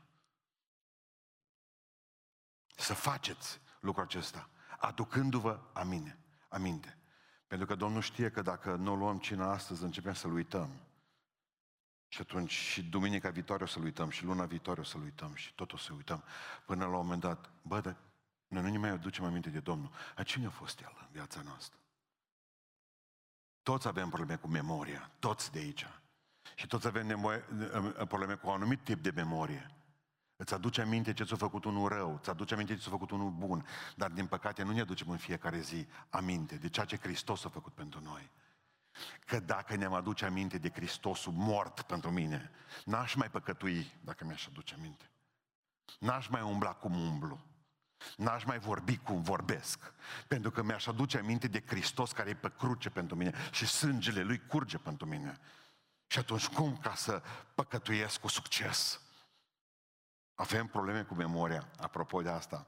Să 2.75 2.93
faceți 2.93 3.59
lucrul 3.79 4.03
acesta, 4.03 4.49
aducându-vă 4.77 5.59
amine, 5.73 6.19
aminte. 6.49 6.97
Pentru 7.47 7.67
că 7.67 7.75
Domnul 7.75 8.01
știe 8.01 8.29
că 8.29 8.41
dacă 8.41 8.75
nu 8.75 8.95
luăm 8.95 9.19
cina 9.19 9.51
astăzi, 9.51 9.83
începem 9.83 10.13
să-L 10.13 10.33
uităm. 10.33 10.69
Și 12.07 12.21
atunci 12.21 12.51
și 12.51 12.83
duminica 12.83 13.29
viitoare 13.29 13.63
o 13.63 13.65
să-l 13.65 13.83
uităm, 13.83 14.09
și 14.09 14.23
luna 14.23 14.45
viitoare 14.45 14.79
o 14.79 14.83
să-l 14.83 15.01
uităm, 15.01 15.35
și 15.35 15.53
tot 15.53 15.73
o 15.73 15.77
să 15.77 15.93
uităm. 15.93 16.23
Până 16.65 16.85
la 16.85 16.89
un 16.89 16.97
moment 16.97 17.21
dat, 17.21 17.49
bă, 17.61 17.79
dar 17.79 17.95
noi 18.53 18.61
nu 18.61 18.69
ne 18.69 18.77
mai 18.77 18.89
aducem 18.89 19.25
aminte 19.25 19.49
de 19.49 19.59
Domnul. 19.59 19.91
A 20.15 20.23
cine 20.23 20.45
a 20.45 20.49
fost 20.49 20.79
El 20.79 20.97
în 20.99 21.07
viața 21.11 21.41
noastră? 21.45 21.77
Toți 23.63 23.87
avem 23.87 24.09
probleme 24.09 24.35
cu 24.39 24.47
memoria, 24.47 25.11
toți 25.19 25.51
de 25.51 25.59
aici. 25.59 25.87
Și 26.55 26.67
toți 26.67 26.87
avem 26.87 27.07
nevoie, 27.07 27.37
probleme 28.07 28.33
cu 28.33 28.47
un 28.47 28.53
anumit 28.53 28.83
tip 28.83 29.03
de 29.03 29.11
memorie. 29.15 29.71
Îți 30.35 30.53
aduce 30.53 30.81
aminte 30.81 31.13
ce 31.13 31.23
ți-a 31.23 31.35
făcut 31.35 31.65
unul 31.65 31.87
rău, 31.87 32.15
îți 32.19 32.29
aduce 32.29 32.53
aminte 32.53 32.75
ce 32.75 32.81
ți-a 32.81 32.91
făcut 32.91 33.11
unul 33.11 33.31
bun, 33.31 33.65
dar 33.95 34.11
din 34.11 34.27
păcate 34.27 34.63
nu 34.63 34.71
ne 34.71 34.81
aducem 34.81 35.09
în 35.09 35.17
fiecare 35.17 35.59
zi 35.59 35.87
aminte 36.09 36.55
de 36.55 36.69
ceea 36.69 36.85
ce 36.85 36.97
Hristos 36.97 37.45
a 37.45 37.49
făcut 37.49 37.73
pentru 37.73 37.99
noi. 38.03 38.31
Că 39.25 39.39
dacă 39.39 39.75
ne-am 39.75 39.93
aduce 39.93 40.25
aminte 40.25 40.57
de 40.57 40.69
Hristosul 40.69 41.31
mort 41.31 41.81
pentru 41.81 42.11
mine, 42.11 42.51
n-aș 42.85 43.13
mai 43.13 43.29
păcătui 43.29 43.91
dacă 44.01 44.25
mi-aș 44.25 44.47
aduce 44.47 44.73
aminte. 44.73 45.09
N-aș 45.99 46.27
mai 46.27 46.41
umbla 46.41 46.73
cum 46.73 46.95
umblu. 46.95 47.39
N-aș 48.17 48.43
mai 48.43 48.59
vorbi 48.59 48.97
cum 48.97 49.21
vorbesc. 49.21 49.93
Pentru 50.27 50.51
că 50.51 50.63
mi-aș 50.63 50.87
aduce 50.87 51.17
aminte 51.17 51.47
de 51.47 51.63
Hristos 51.65 52.11
care 52.11 52.29
e 52.29 52.33
pe 52.33 52.51
cruce 52.57 52.89
pentru 52.89 53.15
mine 53.15 53.33
și 53.51 53.65
sângele 53.65 54.21
Lui 54.21 54.41
curge 54.47 54.77
pentru 54.77 55.07
mine. 55.07 55.39
Și 56.07 56.19
atunci 56.19 56.47
cum 56.47 56.77
ca 56.77 56.95
să 56.95 57.21
păcătuiesc 57.55 58.19
cu 58.19 58.27
succes? 58.27 59.01
Avem 60.35 60.67
probleme 60.67 61.01
cu 61.01 61.13
memoria, 61.13 61.67
apropo 61.79 62.21
de 62.21 62.29
asta. 62.29 62.67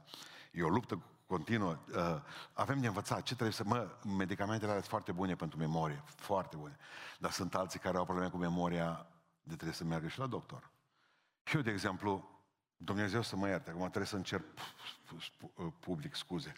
E 0.52 0.64
o 0.64 0.70
luptă 0.70 1.02
continuă. 1.26 1.78
Uh, 1.96 2.22
avem 2.54 2.80
de 2.80 2.88
învățat 2.88 3.24
ce 3.24 3.34
trebuie 3.34 3.52
să... 3.52 3.64
Mă, 3.64 3.98
medicamentele 4.18 4.70
alea 4.70 4.82
sunt 4.82 4.92
foarte 4.92 5.12
bune 5.12 5.36
pentru 5.36 5.58
memorie, 5.58 6.04
foarte 6.06 6.56
bune. 6.56 6.78
Dar 7.20 7.32
sunt 7.32 7.56
alții 7.56 7.80
care 7.80 7.98
au 7.98 8.06
probleme 8.06 8.30
cu 8.30 8.38
memoria 8.38 9.08
de 9.42 9.54
trebuie 9.54 9.76
să 9.76 9.84
meargă 9.84 10.08
și 10.08 10.20
la 10.20 10.28
doctor. 10.28 10.72
Și 11.44 11.56
eu, 11.56 11.62
de 11.62 11.72
exemplu, 11.72 12.35
Dumnezeu 12.78 13.22
să 13.22 13.36
mă 13.36 13.48
ierte, 13.48 13.70
acum 13.70 13.82
trebuie 13.82 14.06
să 14.06 14.16
încerc 14.16 14.44
public 15.80 16.16
scuze. 16.16 16.54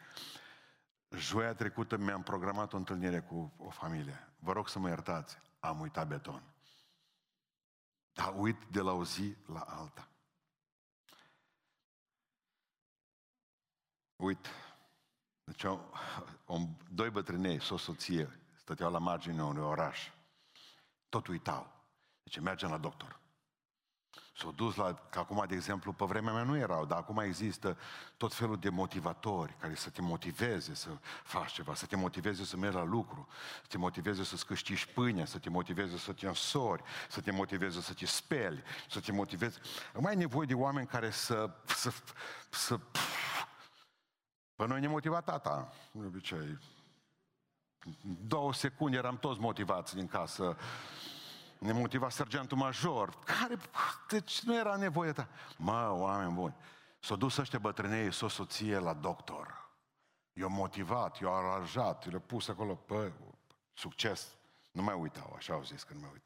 Joia 1.10 1.54
trecută 1.54 1.98
mi-am 1.98 2.24
programat 2.24 2.74
o 2.74 2.78
întâlnire 2.78 3.20
cu 3.20 3.54
o 3.58 3.70
familie. 3.70 4.28
Vă 4.40 4.52
rog 4.52 4.70
să 4.70 4.80
mă 4.80 4.88
iertați, 4.88 5.38
am 5.60 5.80
uitat 5.80 6.08
beton. 6.08 6.44
Dar 8.14 8.34
uit 8.36 8.64
de 8.72 8.82
la 8.82 8.92
o 8.92 9.06
zi 9.06 9.36
la 9.46 9.60
alta. 9.60 10.08
Uit. 14.16 14.48
Deci, 15.44 15.64
o, 15.64 15.80
o, 16.46 16.58
doi 16.92 17.10
bătrânei, 17.10 17.62
o 17.70 17.78
soție, 17.78 18.40
stăteau 18.56 18.92
la 18.92 19.00
marginea 19.00 19.46
unui 19.46 19.64
oraș. 19.64 20.12
Tot 21.10 21.28
uitau. 21.28 21.74
Deci 22.24 22.40
mergem 22.40 22.70
la 22.70 22.78
doctor. 22.78 23.20
S-au 24.38 24.52
dus 24.52 24.76
la, 24.76 24.94
că 25.10 25.20
acum, 25.20 25.46
de 25.48 25.56
exemplu, 25.56 25.94
pe 25.94 26.06
vremea 26.06 26.34
mea 26.34 26.44
nu 26.44 26.58
erau, 26.58 26.86
dar 26.86 26.98
acum 26.98 27.18
există 27.18 27.78
tot 28.18 28.34
felul 28.34 28.58
de 28.58 28.70
motivatori 28.70 29.56
care 29.60 29.76
să 29.76 29.90
te 29.90 30.02
motiveze 30.02 30.76
să 30.76 30.90
faci 31.24 31.52
ceva, 31.52 31.76
să 31.76 31.86
te 31.86 31.96
motiveze 31.96 32.44
să 32.46 32.58
mergi 32.58 32.76
la 32.76 32.84
lucru, 32.84 33.28
să 33.62 33.68
te 33.70 33.78
motiveze 33.78 34.24
să-ți 34.24 34.46
câștigi 34.46 34.88
pâine, 34.88 35.26
să 35.26 35.38
te 35.38 35.50
motiveze 35.50 35.98
să 35.98 36.14
te 36.14 36.28
însori, 36.28 36.84
să 37.10 37.22
te 37.22 37.32
motiveze 37.32 37.82
să 37.82 37.94
te 37.94 38.06
speli, 38.06 38.64
să 38.90 39.00
te 39.00 39.12
motiveze... 39.12 39.60
Mai 40.00 40.12
ai 40.12 40.18
nevoie 40.18 40.48
de 40.48 40.54
oameni 40.54 40.88
care 40.88 41.10
să... 41.10 41.50
să, 41.66 41.92
să 42.50 42.80
pe 44.56 44.68
noi 44.68 44.80
ne 44.80 44.88
motiva 44.88 45.22
tata, 45.22 45.74
de 45.92 46.06
obicei. 46.06 46.58
Două 48.28 48.54
secunde 48.54 48.98
eram 48.98 49.18
toți 49.18 49.40
motivați 49.40 49.96
din 49.96 50.08
casă 50.08 50.58
ne 51.60 51.72
motiva 51.72 52.10
sergentul 52.10 52.58
major, 52.58 53.20
care, 53.24 53.58
deci 54.08 54.42
nu 54.42 54.56
era 54.56 54.76
nevoie 54.76 55.12
ta. 55.12 55.28
Mă, 55.58 55.90
oameni 55.92 56.34
buni, 56.34 56.56
s-au 57.00 57.18
dus 57.18 57.38
ăștia 57.38 57.60
bătrânei, 57.60 58.14
s-o 58.14 58.28
soție 58.28 58.78
la 58.80 58.94
doctor. 58.94 59.70
I-au 60.34 60.50
motivat, 60.50 61.20
i-au 61.20 61.34
aranjat, 61.34 62.06
i-au 62.06 62.20
pus 62.20 62.48
acolo, 62.48 62.76
pe 62.76 63.14
succes. 63.74 64.28
Nu 64.72 64.84
mai 64.84 64.96
uitau, 64.96 65.34
așa 65.38 65.54
au 65.54 65.64
zis 65.64 65.84
că 65.84 65.94
nu 65.94 66.00
mai 66.00 66.10
uit. 66.14 66.26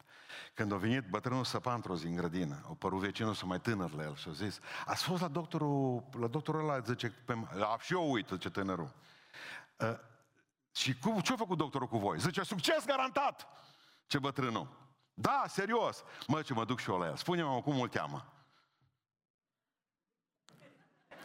Când 0.54 0.72
a 0.72 0.76
venit 0.76 1.08
bătrânul 1.08 1.44
săpa 1.44 1.74
într-o 1.74 1.96
zi 1.96 2.06
în 2.06 2.14
grădină, 2.14 2.66
o 2.68 2.74
părut 2.74 3.00
vecinul 3.00 3.34
să 3.34 3.46
mai 3.46 3.60
tânăr 3.60 3.92
la 3.92 4.02
el 4.02 4.16
și 4.16 4.28
a 4.28 4.32
zis, 4.32 4.58
ați 4.86 5.02
fost 5.02 5.20
la 5.20 5.28
doctorul, 5.28 6.04
la 6.18 6.26
doctorul 6.26 6.60
ăla, 6.60 6.80
zice, 6.80 7.08
pe, 7.24 7.34
la, 7.52 7.76
și 7.80 7.92
eu 7.92 8.12
uit, 8.12 8.28
zice 8.28 8.50
tânărul. 8.50 8.92
Uh, 9.78 9.98
și 10.72 10.98
cum, 10.98 11.20
ce 11.20 11.32
a 11.32 11.36
făcut 11.36 11.58
doctorul 11.58 11.88
cu 11.88 11.98
voi? 11.98 12.18
Zice, 12.18 12.42
succes 12.42 12.84
garantat! 12.86 13.46
Ce 14.06 14.18
bătrânul? 14.18 14.81
Da, 15.14 15.44
serios. 15.48 16.04
Mă, 16.26 16.42
ce 16.42 16.52
mă 16.52 16.64
duc 16.64 16.78
și 16.78 16.90
eu 16.90 16.98
la 16.98 17.06
el. 17.06 17.16
Spune-mă 17.16 17.62
cum 17.62 17.80
îl 17.80 17.88
cheamă. 17.88 18.32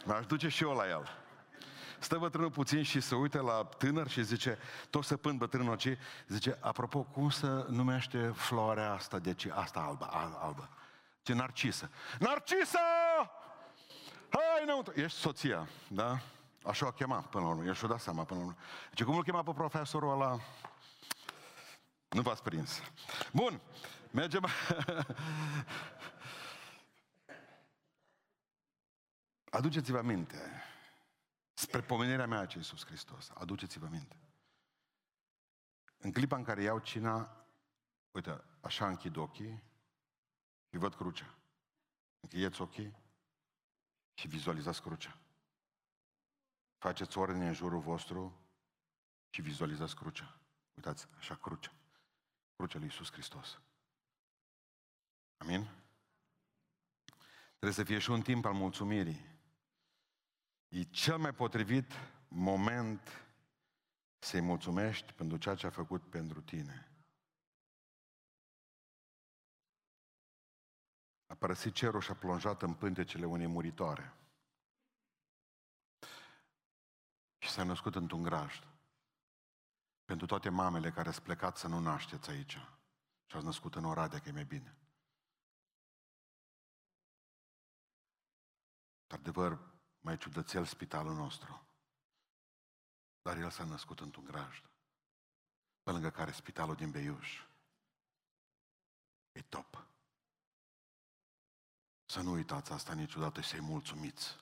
M-aș 0.04 0.26
duce 0.26 0.48
și 0.48 0.62
eu 0.62 0.72
la 0.72 0.88
el. 0.88 1.08
Stă 1.98 2.18
bătrânul 2.18 2.50
puțin 2.50 2.82
și 2.82 3.00
se 3.00 3.14
uită 3.14 3.40
la 3.40 3.64
tânăr 3.64 4.08
și 4.08 4.22
zice, 4.22 4.58
tot 4.90 5.04
săpând 5.04 5.38
bătrânul 5.38 5.76
ce, 5.76 5.98
zice, 6.26 6.58
apropo, 6.60 7.02
cum 7.02 7.30
se 7.30 7.46
numește 7.68 8.32
floarea 8.34 8.92
asta, 8.92 9.18
deci 9.18 9.46
asta 9.46 9.80
albă, 9.80 10.08
albă? 10.40 10.68
Ce 11.22 11.32
narcisă. 11.32 11.90
Narcisă! 12.18 12.78
Hai 14.30 14.62
înăuntru! 14.62 15.00
Ești 15.00 15.18
soția, 15.18 15.68
da? 15.88 16.18
Așa 16.62 16.86
o 16.86 16.90
chema 16.90 17.16
până 17.16 17.44
la 17.44 17.50
urmă, 17.50 17.64
eu 17.64 17.72
și-o 17.72 17.88
dat 17.88 18.00
seama 18.00 18.24
până 18.24 18.40
la 18.40 18.46
urmă. 18.46 18.58
Deci 18.88 19.04
cum 19.04 19.16
îl 19.16 19.22
chema 19.22 19.42
pe 19.42 19.52
profesorul 19.52 20.12
ăla? 20.12 20.38
Nu 22.08 22.22
v-ați 22.22 22.42
prins. 22.42 22.80
Bun, 23.32 23.60
mergem. 24.10 24.46
Aduceți-vă 29.50 29.98
aminte. 29.98 30.62
Spre 31.54 31.80
pomenirea 31.80 32.26
mea 32.26 32.46
ce 32.46 32.58
Iisus 32.58 32.84
Hristos. 32.84 33.30
Aduceți-vă 33.34 33.86
aminte. 33.86 34.16
În 35.98 36.12
clipa 36.12 36.36
în 36.36 36.44
care 36.44 36.62
iau 36.62 36.78
cina, 36.78 37.46
uite, 38.10 38.44
așa 38.60 38.86
închid 38.86 39.16
ochii 39.16 39.62
și 40.70 40.78
văd 40.78 40.94
crucea. 40.94 41.34
Închideți 42.20 42.60
ochii 42.60 42.96
și 44.14 44.28
vizualizați 44.28 44.82
crucea. 44.82 45.18
Faceți 46.78 47.18
ordine 47.18 47.46
în 47.46 47.54
jurul 47.54 47.80
vostru 47.80 48.40
și 49.30 49.42
vizualizați 49.42 49.96
crucea. 49.96 50.40
Uitați, 50.74 51.08
așa 51.18 51.34
crucea 51.34 51.77
crucea 52.58 52.78
lui 52.78 52.86
Iisus 52.86 53.12
Hristos. 53.12 53.60
Amin? 55.36 55.68
Trebuie 57.48 57.72
să 57.72 57.84
fie 57.84 57.98
și 57.98 58.10
un 58.10 58.22
timp 58.22 58.44
al 58.44 58.52
mulțumirii. 58.52 59.26
E 60.68 60.82
cel 60.82 61.18
mai 61.18 61.32
potrivit 61.32 61.92
moment 62.28 63.26
să-i 64.18 64.40
mulțumești 64.40 65.12
pentru 65.12 65.36
ceea 65.36 65.54
ce 65.54 65.66
a 65.66 65.70
făcut 65.70 66.10
pentru 66.10 66.40
tine. 66.40 66.92
A 71.26 71.34
părăsit 71.34 71.74
cerul 71.74 72.00
și 72.00 72.10
a 72.10 72.14
plonjat 72.14 72.62
în 72.62 72.74
pântecele 72.74 73.26
unei 73.26 73.46
muritoare. 73.46 74.14
Și 77.38 77.50
s-a 77.50 77.62
născut 77.62 77.94
într-un 77.94 78.22
grajd. 78.22 78.67
Pentru 80.08 80.26
toate 80.26 80.48
mamele 80.48 80.90
care 80.90 81.08
ați 81.08 81.22
plecat 81.22 81.56
să 81.56 81.66
nu 81.66 81.78
nașteți 81.78 82.30
aici 82.30 82.58
și 83.26 83.36
ați 83.36 83.44
născut 83.44 83.74
în 83.74 83.84
Oradea, 83.84 84.18
că 84.18 84.28
e 84.28 84.32
mai 84.32 84.44
bine. 84.44 84.76
Adevăr, 89.06 89.58
mai 90.00 90.18
ciudățel 90.18 90.64
spitalul 90.64 91.14
nostru. 91.14 91.62
Dar 93.22 93.36
el 93.36 93.50
s-a 93.50 93.64
născut 93.64 94.00
într-un 94.00 94.24
grajd. 94.24 94.70
Pe 95.82 95.90
lângă 95.90 96.10
care 96.10 96.32
spitalul 96.32 96.74
din 96.74 96.90
Beiuș. 96.90 97.42
E 99.32 99.42
top. 99.42 99.86
Să 102.04 102.20
nu 102.20 102.32
uitați 102.32 102.72
asta 102.72 102.92
niciodată 102.94 103.40
și 103.40 103.48
să-i 103.48 103.60
mulțumiți. 103.60 104.36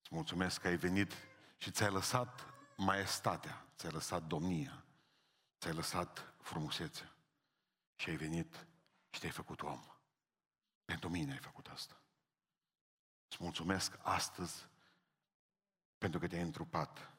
Îți 0.00 0.14
mulțumesc 0.14 0.60
că 0.60 0.66
ai 0.66 0.76
venit 0.76 1.12
și 1.56 1.70
ți-ai 1.70 1.90
lăsat 1.90 2.51
maestatea, 2.84 3.66
ți-ai 3.76 3.92
lăsat 3.92 4.22
domnia, 4.22 4.84
ți-ai 5.60 5.74
lăsat 5.74 6.34
frumusețea 6.40 7.12
și 7.96 8.08
ai 8.08 8.16
venit 8.16 8.66
și 9.10 9.20
te-ai 9.20 9.32
făcut 9.32 9.62
om. 9.62 9.80
Pentru 10.84 11.08
mine 11.08 11.32
ai 11.32 11.38
făcut 11.38 11.66
asta. 11.66 12.00
Îți 13.28 13.42
mulțumesc 13.42 13.98
astăzi 14.02 14.66
pentru 15.98 16.20
că 16.20 16.26
te-ai 16.26 16.42
întrupat. 16.42 17.10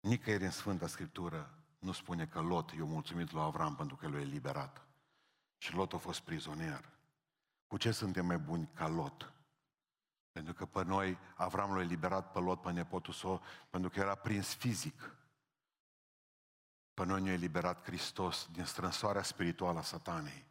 Nicăieri 0.00 0.44
în 0.44 0.50
Sfânta 0.50 0.86
Scriptură 0.86 1.64
nu 1.78 1.92
spune 1.92 2.26
că 2.26 2.40
Lot 2.40 2.70
i-a 2.70 2.84
mulțumit 2.84 3.32
lui 3.32 3.42
Avram 3.42 3.76
pentru 3.76 3.96
că 3.96 4.08
l-a 4.08 4.20
eliberat. 4.20 4.86
Și 5.58 5.74
Lot 5.74 5.92
a 5.92 5.98
fost 5.98 6.20
prizonier. 6.20 6.90
Cu 7.66 7.76
ce 7.76 7.90
suntem 7.90 8.26
mai 8.26 8.38
buni 8.38 8.70
ca 8.74 8.88
Lot? 8.88 9.35
Pentru 10.36 10.54
că 10.54 10.66
pe 10.66 10.82
noi 10.82 11.18
Avram 11.34 11.74
l-a 11.74 11.80
eliberat 11.80 12.32
pe 12.32 12.38
Lot, 12.38 12.60
pe 12.60 12.70
nepotul 12.70 13.12
său, 13.12 13.42
pentru 13.70 13.90
că 13.90 14.00
era 14.00 14.14
prins 14.14 14.54
fizic. 14.54 15.16
Pe 16.94 17.04
noi 17.04 17.22
ne-a 17.22 17.32
eliberat 17.32 17.84
Hristos 17.84 18.48
din 18.52 18.64
strânsoarea 18.64 19.22
spirituală 19.22 19.78
a 19.78 19.82
satanei. 19.82 20.46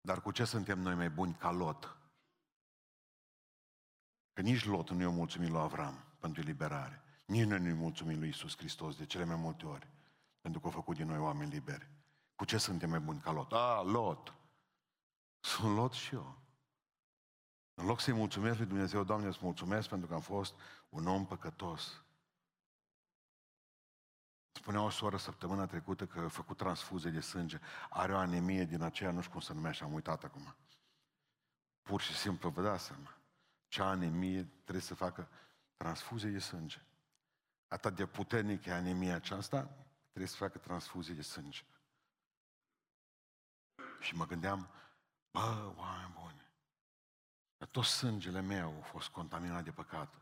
Dar 0.00 0.20
cu 0.20 0.30
ce 0.30 0.44
suntem 0.44 0.78
noi 0.78 0.94
mai 0.94 1.10
buni 1.10 1.34
ca 1.34 1.50
Lot? 1.50 1.96
Că 4.32 4.40
nici 4.40 4.64
Lot 4.64 4.90
nu 4.90 5.00
i-a 5.00 5.08
mulțumit 5.08 5.48
lui 5.48 5.60
Avram 5.60 6.04
pentru 6.18 6.40
eliberare. 6.40 7.02
Nici 7.24 7.46
noi 7.46 7.58
nu-i 7.58 7.72
mulțumim 7.72 8.18
lui 8.18 8.28
Isus 8.28 8.56
Hristos 8.56 8.96
de 8.96 9.06
cele 9.06 9.24
mai 9.24 9.36
multe 9.36 9.66
ori. 9.66 9.88
Pentru 10.40 10.60
că 10.60 10.68
a 10.68 10.70
făcut 10.70 10.96
din 10.96 11.06
noi 11.06 11.18
oameni 11.18 11.50
liberi. 11.50 11.88
Cu 12.34 12.44
ce 12.44 12.58
suntem 12.58 12.90
mai 12.90 13.00
buni 13.00 13.20
ca 13.20 13.30
Lot? 13.30 13.52
A, 13.52 13.82
Lot! 13.82 14.34
Sunt 15.40 15.74
Lot 15.74 15.92
și 15.92 16.14
eu. 16.14 16.44
În 17.78 17.86
loc 17.86 18.00
să-i 18.00 18.12
mulțumesc 18.12 18.56
lui 18.56 18.66
Dumnezeu, 18.66 19.04
Doamne, 19.04 19.26
îți 19.26 19.38
mulțumesc 19.42 19.88
pentru 19.88 20.08
că 20.08 20.14
am 20.14 20.20
fost 20.20 20.54
un 20.88 21.06
om 21.06 21.26
păcătos. 21.26 22.02
Spunea 24.52 24.82
o 24.82 24.90
soră 24.90 25.16
săptămâna 25.16 25.66
trecută 25.66 26.06
că 26.06 26.20
a 26.20 26.28
făcut 26.28 26.56
transfuzie 26.56 27.10
de 27.10 27.20
sânge. 27.20 27.58
Are 27.90 28.12
o 28.12 28.16
anemie 28.16 28.64
din 28.64 28.82
aceea, 28.82 29.10
nu 29.10 29.20
știu 29.20 29.32
cum 29.32 29.40
se 29.40 29.52
numește, 29.52 29.84
am 29.84 29.92
uitat 29.92 30.24
acum. 30.24 30.54
Pur 31.82 32.00
și 32.00 32.16
simplu, 32.16 32.48
vă 32.48 32.62
dați 32.62 32.84
seama. 32.84 33.16
Ce 33.68 33.82
anemie 33.82 34.42
trebuie 34.42 34.82
să 34.82 34.94
facă 34.94 35.28
transfuzie 35.76 36.30
de 36.30 36.38
sânge. 36.38 36.82
Atât 37.68 37.94
de 37.94 38.06
puternic 38.06 38.64
e 38.64 38.72
anemia 38.72 39.14
aceasta, 39.14 39.68
trebuie 40.08 40.28
să 40.28 40.36
facă 40.36 40.58
transfuzie 40.58 41.14
de 41.14 41.22
sânge. 41.22 41.64
Și 44.00 44.14
mă 44.14 44.26
gândeam, 44.26 44.68
bă, 45.30 45.72
oameni 45.76 46.12
buni, 46.20 46.45
că 47.58 47.64
tot 47.64 47.84
sângele 47.84 48.40
meu 48.40 48.78
a 48.82 48.84
fost 48.84 49.08
contaminat 49.08 49.64
de 49.64 49.70
păcat. 49.70 50.14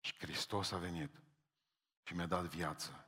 Și 0.00 0.14
Hristos 0.18 0.70
a 0.70 0.78
venit 0.78 1.10
și 2.02 2.14
mi-a 2.14 2.26
dat 2.26 2.44
viață 2.44 3.06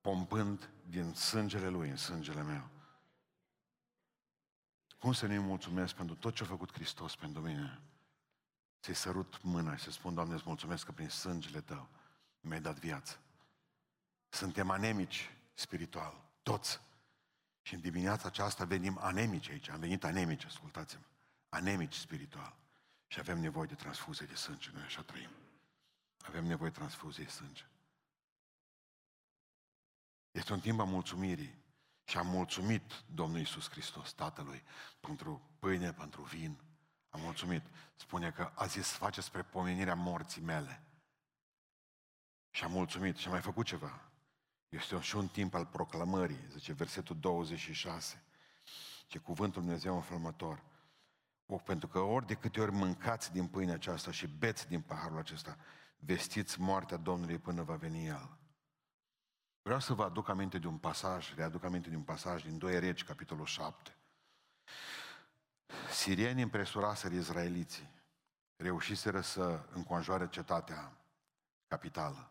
pompând 0.00 0.70
din 0.86 1.14
sângele 1.14 1.68
Lui 1.68 1.88
în 1.88 1.96
sângele 1.96 2.42
meu. 2.42 2.68
Cum 4.98 5.12
să 5.12 5.26
nu-i 5.26 5.38
mulțumesc 5.38 5.94
pentru 5.94 6.14
tot 6.14 6.34
ce 6.34 6.42
a 6.42 6.46
făcut 6.46 6.72
Hristos 6.72 7.16
pentru 7.16 7.42
mine? 7.42 7.80
Să-i 8.80 8.94
sărut 8.94 9.42
mâna 9.42 9.76
și 9.76 9.82
să 9.84 9.90
spun, 9.90 10.14
Doamne, 10.14 10.34
îți 10.34 10.42
mulțumesc 10.46 10.84
că 10.84 10.92
prin 10.92 11.08
sângele 11.08 11.60
Tău 11.60 11.88
mi-ai 12.40 12.60
dat 12.60 12.78
viață. 12.78 13.18
Suntem 14.28 14.70
anemici 14.70 15.30
spiritual, 15.54 16.24
toți. 16.42 16.80
Și 17.62 17.74
în 17.74 17.80
dimineața 17.80 18.28
aceasta 18.28 18.64
venim 18.64 18.98
anemici 19.00 19.48
aici. 19.48 19.68
Am 19.68 19.80
venit 19.80 20.04
anemici, 20.04 20.44
ascultați-mă. 20.44 21.02
Anemici 21.48 21.94
spiritual. 21.94 22.56
Și 23.06 23.18
avem 23.18 23.38
nevoie 23.38 23.66
de 23.66 23.74
transfuzie 23.74 24.26
de 24.26 24.34
sânge. 24.34 24.70
Noi 24.72 24.82
așa 24.82 25.02
trăim. 25.02 25.30
Avem 26.18 26.44
nevoie 26.44 26.70
de 26.70 26.76
transfuzie 26.76 27.24
de 27.24 27.30
sânge. 27.30 27.66
Este 30.30 30.52
un 30.52 30.60
timp 30.60 30.80
a 30.80 30.84
mulțumirii. 30.84 31.66
Și 32.04 32.16
am 32.16 32.26
mulțumit 32.26 33.02
Domnul 33.14 33.38
Iisus 33.38 33.70
Hristos, 33.70 34.12
Tatălui, 34.12 34.62
pentru 35.00 35.50
pâine, 35.58 35.92
pentru 35.92 36.22
vin. 36.22 36.60
Am 37.08 37.20
mulțumit. 37.20 37.62
Spune 37.96 38.30
că 38.30 38.52
a 38.54 38.66
zis, 38.66 38.90
face 38.90 39.20
spre 39.20 39.42
pomenirea 39.42 39.94
morții 39.94 40.42
mele. 40.42 40.82
Și 42.50 42.64
am 42.64 42.70
mulțumit 42.70 43.16
și 43.16 43.26
am 43.26 43.32
mai 43.32 43.40
făcut 43.40 43.66
ceva. 43.66 44.08
Este 44.68 45.00
și 45.00 45.16
un 45.16 45.28
timp 45.28 45.54
al 45.54 45.66
proclamării, 45.66 46.46
zice 46.50 46.72
versetul 46.72 47.18
26. 47.20 48.22
Ce 49.06 49.18
cuvântul 49.18 49.62
Dumnezeu 49.62 49.94
înflămător. 49.94 50.62
O, 51.50 51.56
pentru 51.56 51.88
că 51.88 51.98
ori 51.98 52.26
de 52.26 52.34
câte 52.34 52.60
ori 52.60 52.72
mâncați 52.72 53.32
din 53.32 53.46
pâinea 53.46 53.74
aceasta 53.74 54.10
și 54.10 54.26
beți 54.26 54.68
din 54.68 54.80
paharul 54.80 55.18
acesta, 55.18 55.56
vestiți 55.98 56.60
moartea 56.60 56.96
Domnului 56.96 57.38
până 57.38 57.62
va 57.62 57.74
veni 57.74 58.06
El. 58.06 58.38
Vreau 59.62 59.80
să 59.80 59.94
vă 59.94 60.04
aduc 60.04 60.28
aminte 60.28 60.58
de 60.58 60.66
un 60.66 60.78
pasaj, 60.78 61.34
readuc 61.34 61.64
aminte 61.64 61.88
de 61.88 61.96
un 61.96 62.02
pasaj 62.02 62.42
din 62.42 62.58
2 62.58 62.78
Regi, 62.78 63.04
capitolul 63.04 63.46
7. 63.46 63.96
Sirienii 65.90 66.42
împresuraseră 66.42 67.14
izraeliții, 67.14 67.90
reușiseră 68.56 69.20
să 69.20 69.60
înconjoare 69.72 70.28
cetatea 70.28 70.92
capitală. 71.66 72.30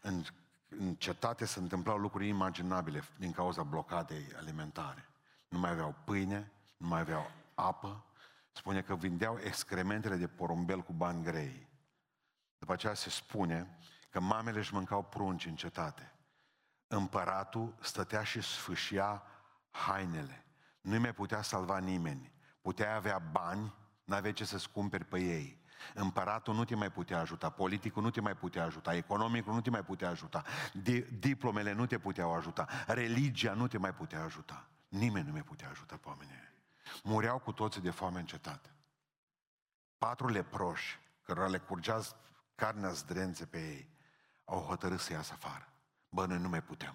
În, 0.00 0.24
în 0.68 0.94
cetate 0.94 1.44
se 1.44 1.58
întâmplau 1.58 1.96
lucruri 1.96 2.28
imaginabile 2.28 3.02
din 3.18 3.32
cauza 3.32 3.62
blocadei 3.62 4.32
alimentare. 4.36 5.08
Nu 5.48 5.58
mai 5.58 5.70
aveau 5.70 5.94
pâine, 6.04 6.52
nu 6.76 6.86
mai 6.86 7.00
aveau 7.00 7.30
apă. 7.54 8.04
Spune 8.52 8.82
că 8.82 8.96
vindeau 8.96 9.38
excrementele 9.38 10.16
de 10.16 10.26
porumbel 10.26 10.80
cu 10.80 10.92
bani 10.92 11.22
grei. 11.22 11.68
După 12.58 12.72
aceea 12.72 12.94
se 12.94 13.10
spune 13.10 13.78
că 14.10 14.20
mamele 14.20 14.58
își 14.58 14.74
mâncau 14.74 15.02
prunci 15.02 15.46
în 15.46 15.54
cetate 15.54 16.12
împăratul 16.96 17.74
stătea 17.80 18.22
și 18.22 18.40
sfâșia 18.40 19.22
hainele. 19.70 20.44
Nu 20.80 21.00
mai 21.00 21.12
putea 21.12 21.42
salva 21.42 21.78
nimeni. 21.78 22.32
Putea 22.60 22.94
avea 22.94 23.18
bani, 23.18 23.74
n-avea 24.04 24.32
ce 24.32 24.44
să-ți 24.44 24.70
cumperi 24.70 25.04
pe 25.04 25.18
ei. 25.18 25.60
Împăratul 25.94 26.54
nu 26.54 26.64
te 26.64 26.74
mai 26.74 26.90
putea 26.90 27.20
ajuta, 27.20 27.50
politicul 27.50 28.02
nu 28.02 28.10
te 28.10 28.20
mai 28.20 28.34
putea 28.34 28.64
ajuta, 28.64 28.94
economicul 28.94 29.54
nu 29.54 29.60
te 29.60 29.70
mai 29.70 29.82
putea 29.84 30.08
ajuta, 30.08 30.44
diplomele 31.18 31.72
nu 31.72 31.86
te 31.86 31.98
puteau 31.98 32.34
ajuta, 32.34 32.68
religia 32.86 33.52
nu 33.52 33.66
te 33.66 33.78
mai 33.78 33.94
putea 33.94 34.22
ajuta. 34.22 34.68
Nimeni 34.88 35.26
nu 35.26 35.32
mai 35.32 35.42
putea 35.42 35.68
ajuta 35.68 35.96
pe 35.96 36.08
oamenii. 36.08 36.51
Mureau 37.02 37.38
cu 37.38 37.52
toții 37.52 37.80
de 37.80 37.90
foame 37.90 38.18
în 38.18 38.26
cetate. 38.26 38.70
Patru 39.98 40.28
leproși, 40.28 40.98
cărora 41.22 41.48
le 41.48 41.58
curgea 41.58 42.00
carnea 42.54 42.90
zdrențe 42.90 43.46
pe 43.46 43.58
ei, 43.58 43.88
au 44.44 44.60
hotărât 44.60 45.00
să 45.00 45.12
iasă 45.12 45.32
afară. 45.32 45.72
Bă, 46.08 46.26
noi 46.26 46.38
nu 46.38 46.48
mai 46.48 46.62
putem. 46.62 46.94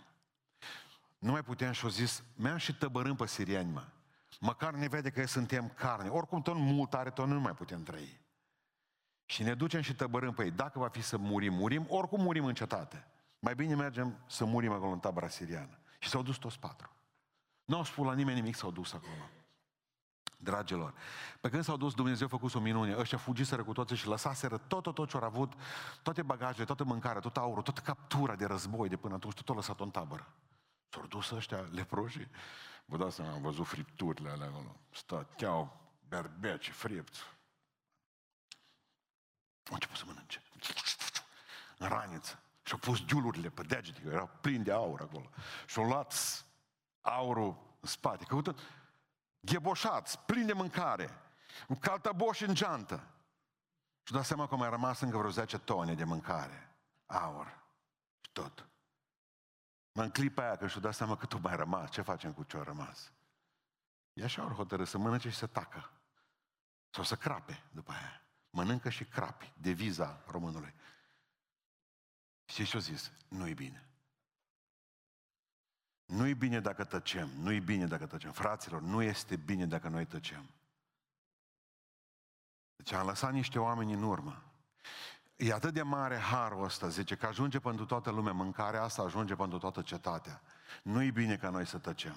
Nu 1.20 1.32
mai 1.32 1.44
putem 1.44 1.72
și 1.72 1.84
au 1.84 1.90
zis, 1.90 2.24
mi-am 2.36 2.58
și 2.58 2.76
tăbărâm 2.76 3.16
pe 3.16 3.26
siriani, 3.26 3.72
mă. 3.72 3.88
Măcar 4.40 4.74
ne 4.74 4.88
vede 4.88 5.10
că 5.10 5.26
suntem 5.26 5.70
carne. 5.70 6.10
Oricum 6.10 6.42
tot 6.42 6.56
mult 6.56 6.94
are, 6.94 7.10
tot 7.10 7.28
nu 7.28 7.40
mai 7.40 7.54
putem 7.54 7.84
trăi. 7.84 8.22
Și 9.26 9.44
ne 9.44 9.54
ducem 9.54 9.82
și 9.82 9.96
tăbărâm 9.96 10.34
pe 10.34 10.44
ei. 10.44 10.52
Dacă 10.52 10.80
va 10.80 10.88
fi 10.88 11.02
să 11.02 11.18
murim, 11.18 11.54
murim, 11.54 11.86
oricum 11.90 12.22
murim 12.22 12.46
în 12.46 12.54
cetate. 12.54 13.08
Mai 13.40 13.56
bine 13.56 13.76
mergem 13.76 14.18
să 14.28 14.46
murim 14.46 14.72
acolo 14.72 14.92
în 14.92 15.00
tabăra 15.00 15.28
siriană. 15.28 15.80
Și 16.00 16.10
s-au 16.10 16.22
dus 16.22 16.38
toți 16.38 16.60
patru. 16.60 16.92
Nu 17.66 17.78
au 17.78 17.84
spus 17.84 18.06
la 18.06 18.14
nimeni 18.14 18.40
nimic, 18.40 18.56
s-au 18.56 18.72
dus 18.72 18.94
acolo. 18.94 19.30
Dragilor, 20.40 20.94
pe 21.42 21.50
când 21.50 21.64
s-au 21.64 21.78
dus, 21.78 21.94
Dumnezeu 21.94 22.26
a 22.26 22.30
făcut 22.30 22.56
o 22.56 22.60
minune. 22.60 22.98
Ăștia 22.98 23.18
fugiseră 23.18 23.64
cu 23.64 23.74
toții 23.74 23.96
și 23.96 24.08
lăsaseră 24.08 24.58
tot, 24.58 24.84
tot, 24.84 24.94
tot 24.94 25.10
ce 25.10 25.18
au 25.18 25.24
avut, 25.24 25.54
toate 26.02 26.22
bagajele, 26.22 26.66
toată 26.66 26.84
mâncarea, 26.84 27.22
tot 27.22 27.38
aurul, 27.38 27.64
toată 27.64 27.82
captura 27.82 28.36
de 28.36 28.46
război 28.46 28.90
de 28.90 28.98
până 28.98 29.14
atunci, 29.14 29.34
tot 29.34 29.50
au 29.50 29.56
lăsat 29.56 29.80
în 29.80 29.90
tabără. 29.90 30.28
S-au 30.90 31.06
dus 31.08 31.30
ăștia 31.30 31.60
leproșii. 31.72 32.28
Vă 32.86 32.98
dați 32.98 33.16
seama, 33.16 33.32
am 33.32 33.42
văzut 33.42 33.68
fripturile 33.68 34.30
alea 34.30 34.48
acolo. 34.48 34.76
Stăteau 34.92 35.82
berbeci, 36.08 36.70
fripți. 36.70 37.20
Au 39.68 39.74
început 39.74 39.98
să 39.98 40.04
mănânce. 40.06 40.44
În 41.78 41.88
raniță. 41.88 42.40
Și-au 42.64 42.80
pus 42.80 43.06
giulurile 43.06 43.50
pe 43.50 43.62
degete, 43.62 44.02
că 44.02 44.10
erau 44.10 44.30
plini 44.42 44.64
de 44.64 44.72
aur 44.72 45.02
acolo. 45.02 45.30
Și-au 45.68 45.86
luat 45.86 46.46
aurul 47.02 47.58
în 47.80 47.88
spate. 47.88 48.24
Căută, 48.24 48.56
gheboșați, 49.52 50.20
plini 50.20 50.46
de 50.46 50.54
mâncare, 50.54 51.22
cu 51.68 51.76
caltaboși 51.76 52.44
în 52.44 52.54
geantă. 52.54 53.08
Și 54.04 54.14
dați 54.14 54.28
seama 54.28 54.48
că 54.48 54.56
mai 54.56 54.70
rămas 54.70 55.00
încă 55.00 55.18
vreo 55.18 55.30
10 55.30 55.58
tone 55.58 55.94
de 55.94 56.04
mâncare, 56.04 56.76
aur 57.06 57.64
și 58.20 58.32
tot. 58.32 58.68
Mă 59.92 60.04
în 60.04 60.10
clipa 60.10 60.44
aia 60.44 60.56
că 60.56 60.68
și-o 60.68 60.80
dat 60.80 60.94
seama 60.94 61.18
că 61.18 61.26
tu 61.26 61.38
mai 61.38 61.56
rămas, 61.56 61.92
ce 61.92 62.02
facem 62.02 62.34
cu 62.34 62.44
ce-a 62.44 62.64
rămas? 62.64 63.12
E 64.14 64.24
așa 64.24 64.44
ori 64.44 64.54
hotărâ 64.54 64.84
să 64.84 64.98
mănânce 64.98 65.30
și 65.30 65.38
să 65.38 65.48
tacă. 65.48 65.92
Sau 66.90 67.04
să 67.04 67.16
crape 67.16 67.64
după 67.72 67.92
aia. 67.92 68.22
Mănâncă 68.50 68.90
și 68.90 69.06
crapi, 69.06 69.54
deviza 69.58 70.24
românului. 70.28 70.74
Și 72.46 72.66
ce-o 72.66 72.80
zis? 72.80 73.12
Nu-i 73.28 73.54
bine. 73.54 73.87
Nu-i 76.08 76.34
bine 76.34 76.60
dacă 76.60 76.84
tăcem, 76.84 77.30
nu-i 77.42 77.60
bine 77.60 77.86
dacă 77.86 78.06
tăcem. 78.06 78.32
Fraților, 78.32 78.82
nu 78.82 79.02
este 79.02 79.36
bine 79.36 79.66
dacă 79.66 79.88
noi 79.88 80.06
tăcem. 80.06 80.50
Deci 82.76 82.92
am 82.92 83.06
lăsat 83.06 83.32
niște 83.32 83.60
oameni 83.60 83.94
în 83.94 84.04
urmă. 84.04 84.44
E 85.36 85.54
atât 85.54 85.74
de 85.74 85.82
mare 85.82 86.18
harul 86.18 86.64
ăsta, 86.64 86.88
zice, 86.88 87.16
că 87.16 87.26
ajunge 87.26 87.60
pentru 87.60 87.86
toată 87.86 88.12
lumea, 88.12 88.34
mâncarea 88.34 88.84
asta 88.84 89.02
ajunge 89.02 89.36
pentru 89.36 89.58
toată 89.58 89.82
cetatea. 89.82 90.42
Nu-i 90.84 91.12
bine 91.12 91.38
ca 91.38 91.50
noi 91.50 91.66
să 91.66 91.78
tăcem. 91.78 92.16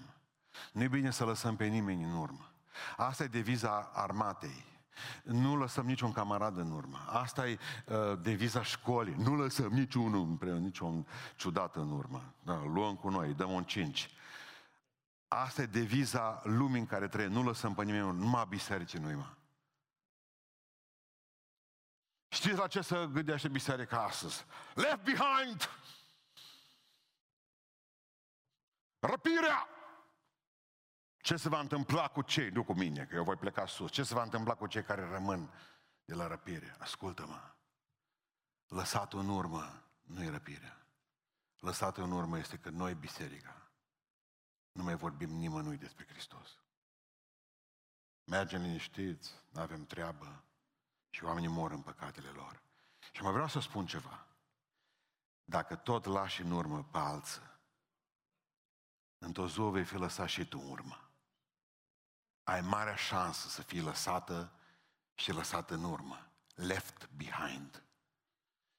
Nu-i 0.73 0.89
bine 0.89 1.11
să 1.11 1.25
lăsăm 1.25 1.57
pe 1.57 1.67
nimeni 1.67 2.05
în 2.05 2.17
urmă. 2.17 2.51
Asta 2.97 3.23
e 3.23 3.27
deviza 3.27 3.91
armatei. 3.95 4.65
Nu 5.23 5.57
lăsăm 5.57 5.87
niciun 5.87 6.13
camarad 6.13 6.57
în 6.57 6.71
urmă. 6.71 7.05
Asta 7.07 7.49
e 7.49 7.59
uh, 7.87 7.97
deviza 8.23 8.63
școlii. 8.63 9.15
Nu 9.15 9.37
lăsăm 9.37 9.73
niciunul 9.73 10.29
împreună, 10.29 10.59
niciun 10.59 11.07
ciudat 11.37 11.77
în 11.77 11.91
urmă. 11.91 12.35
Da, 12.43 12.63
luăm 12.65 12.97
cu 12.97 13.09
noi, 13.09 13.35
dăm 13.35 13.51
un 13.51 13.65
cinci. 13.65 14.11
Asta 15.29 15.63
e 15.63 15.67
deviza 15.67 16.41
lumii 16.45 16.81
în 16.81 16.87
care 16.87 17.09
trăim. 17.09 17.33
Nu 17.33 17.43
lăsăm 17.43 17.75
pe 17.75 17.85
nimeni, 17.85 18.19
numai 18.19 18.47
biserici 18.49 18.97
nu 18.97 19.17
mă. 19.17 19.27
Știți 22.29 22.57
la 22.57 22.67
ce 22.67 22.81
să 22.81 23.05
gândește 23.05 23.49
biserica 23.49 24.05
astăzi? 24.05 24.45
Left 24.75 25.03
behind! 25.03 25.71
Răpirea! 28.99 29.69
Ce 31.31 31.37
se 31.37 31.49
va 31.49 31.61
întâmpla 31.61 32.09
cu 32.09 32.23
cei, 32.23 32.49
nu 32.49 32.65
cu 32.65 32.73
mine, 32.73 33.05
că 33.05 33.15
eu 33.15 33.25
voi 33.25 33.37
pleca 33.37 33.67
sus, 33.67 33.91
ce 33.91 34.03
se 34.03 34.15
va 34.15 34.23
întâmpla 34.23 34.55
cu 34.55 34.67
cei 34.67 34.83
care 34.83 35.09
rămân 35.09 35.53
de 36.05 36.15
la 36.15 36.27
răpire? 36.27 36.77
Ascultă-mă, 36.79 37.55
lăsatul 38.67 39.19
în 39.19 39.29
urmă 39.29 39.83
nu 40.03 40.23
e 40.23 40.31
răpirea. 40.31 40.87
Lăsatul 41.59 42.03
în 42.03 42.11
urmă 42.11 42.39
este 42.39 42.57
că 42.57 42.71
noi, 42.71 42.95
biserica, 42.95 43.71
nu 44.73 44.83
mai 44.83 44.97
vorbim 44.97 45.31
nimănui 45.31 45.77
despre 45.77 46.07
Hristos. 46.09 46.59
Mergem 48.25 48.63
liniștiți, 48.63 49.35
nu 49.49 49.61
avem 49.61 49.87
treabă 49.87 50.45
și 51.11 51.25
oamenii 51.25 51.49
mor 51.49 51.71
în 51.71 51.83
păcatele 51.83 52.29
lor. 52.29 52.63
Și 53.13 53.23
mai 53.23 53.33
vreau 53.33 53.49
să 53.49 53.61
spun 53.61 53.87
ceva. 53.87 54.27
Dacă 55.45 55.77
tot 55.77 56.05
lași 56.05 56.43
în 56.43 56.51
urmă 56.51 56.85
pe 56.85 56.99
alță, 56.99 57.61
într-o 59.19 59.49
zi 59.49 59.61
vei 59.61 59.85
fi 59.85 59.95
lăsat 59.95 60.29
și 60.29 60.45
tu 60.45 60.61
în 60.63 60.71
urmă. 60.71 61.05
Ai 62.51 62.61
marea 62.61 62.95
șansă 62.95 63.49
să 63.49 63.63
fii 63.63 63.81
lăsată 63.81 64.53
și 65.15 65.33
lăsată 65.33 65.75
în 65.75 65.85
urmă. 65.85 66.31
Left 66.55 67.09
behind. 67.11 67.83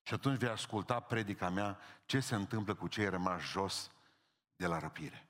Și 0.01 0.13
atunci 0.13 0.37
vei 0.37 0.49
asculta 0.49 0.99
predica 0.99 1.49
mea 1.49 1.79
ce 2.05 2.19
se 2.19 2.35
întâmplă 2.35 2.75
cu 2.75 2.87
cei 2.87 3.09
rămași 3.09 3.47
jos 3.47 3.91
de 4.55 4.67
la 4.67 4.79
răpire. 4.79 5.27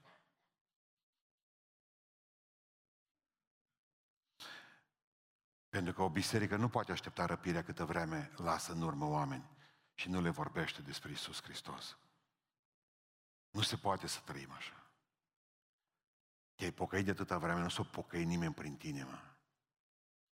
Pentru 5.69 5.93
că 5.93 6.01
o 6.01 6.09
biserică 6.09 6.55
nu 6.55 6.69
poate 6.69 6.91
aștepta 6.91 7.25
răpirea 7.25 7.63
câtă 7.63 7.85
vreme 7.85 8.31
lasă 8.35 8.71
în 8.71 8.81
urmă 8.81 9.05
oameni 9.05 9.49
și 9.93 10.09
nu 10.09 10.21
le 10.21 10.29
vorbește 10.29 10.81
despre 10.81 11.11
Isus 11.11 11.41
Hristos. 11.41 11.97
Nu 13.49 13.61
se 13.61 13.77
poate 13.77 14.07
să 14.07 14.19
trăim 14.19 14.51
așa. 14.51 14.80
Te-ai 16.61 16.73
pocăit 16.73 17.05
de 17.05 17.11
atâta 17.11 17.37
vreme, 17.37 17.61
nu 17.61 17.69
s-o 17.69 17.83
pocăi 17.83 18.25
nimeni 18.25 18.53
prin 18.53 18.75
tine, 18.75 19.03
mă. 19.03 19.19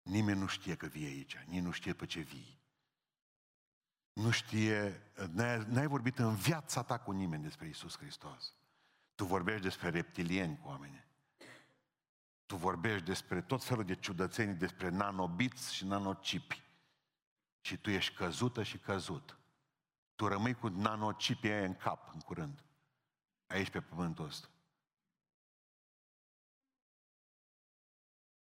Nimeni 0.02 0.40
nu 0.40 0.46
știe 0.46 0.74
că 0.74 0.86
vii 0.86 1.06
aici, 1.06 1.36
nici 1.46 1.62
nu 1.62 1.70
știe 1.70 1.92
pe 1.92 2.06
ce 2.06 2.20
vii. 2.20 2.60
Nu 4.12 4.30
știe, 4.30 5.02
n-ai, 5.32 5.64
n-ai 5.68 5.86
vorbit 5.86 6.18
în 6.18 6.34
viața 6.34 6.82
ta 6.82 6.98
cu 6.98 7.10
nimeni 7.10 7.42
despre 7.42 7.68
Isus 7.68 7.96
Hristos. 7.96 8.54
Tu 9.14 9.24
vorbești 9.24 9.62
despre 9.62 9.88
reptilieni 9.88 10.58
cu 10.58 10.68
oameni. 10.68 11.04
Tu 12.46 12.56
vorbești 12.56 13.06
despre 13.06 13.42
tot 13.42 13.64
felul 13.64 13.84
de 13.84 13.94
ciudățenii, 13.94 14.54
despre 14.54 14.88
nanobiți 14.88 15.74
și 15.74 15.84
nanocipi. 15.84 16.62
Și 17.60 17.76
tu 17.76 17.90
ești 17.90 18.14
căzută 18.14 18.62
și 18.62 18.78
căzut. 18.78 19.38
Tu 20.14 20.26
rămâi 20.26 20.54
cu 20.54 20.68
nanocipii 20.68 21.50
aia 21.50 21.64
în 21.64 21.76
cap 21.76 22.14
în 22.14 22.20
curând. 22.20 22.64
Aici 23.46 23.70
pe 23.70 23.80
pământul 23.80 24.24
ăsta. 24.24 24.48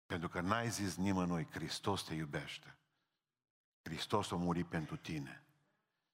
Pentru 0.06 0.30
că 0.30 0.42
n-ai 0.42 0.70
zis 0.70 0.96
nimănui, 0.96 1.48
Hristos 1.52 2.04
te 2.04 2.14
iubește. 2.14 2.78
Hristos 3.82 4.32
a 4.32 4.36
murit 4.36 4.68
pentru 4.68 4.98
tine. 4.98 5.44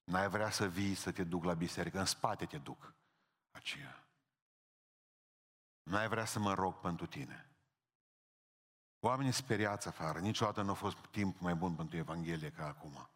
N-ai 0.04 0.28
vrea 0.28 0.50
să 0.50 0.68
vii 0.68 0.94
să 0.94 1.12
te 1.12 1.24
duc 1.24 1.44
la 1.44 1.54
biserică, 1.54 1.98
în 1.98 2.04
spate 2.04 2.46
te 2.46 2.58
duc. 2.58 2.94
Aceea. 3.50 4.08
N-ai 5.82 6.08
vrea 6.08 6.24
să 6.24 6.38
mă 6.38 6.54
rog 6.54 6.74
pentru 6.80 7.06
tine. 7.06 7.50
Oamenii 9.00 9.32
speriați 9.32 9.88
afară. 9.88 10.18
Niciodată 10.18 10.62
nu 10.62 10.70
a 10.70 10.74
fost 10.74 10.96
timp 10.96 11.40
mai 11.40 11.54
bun 11.54 11.74
pentru 11.74 11.96
Evanghelie 11.96 12.50
ca 12.50 12.66
acum. 12.66 13.08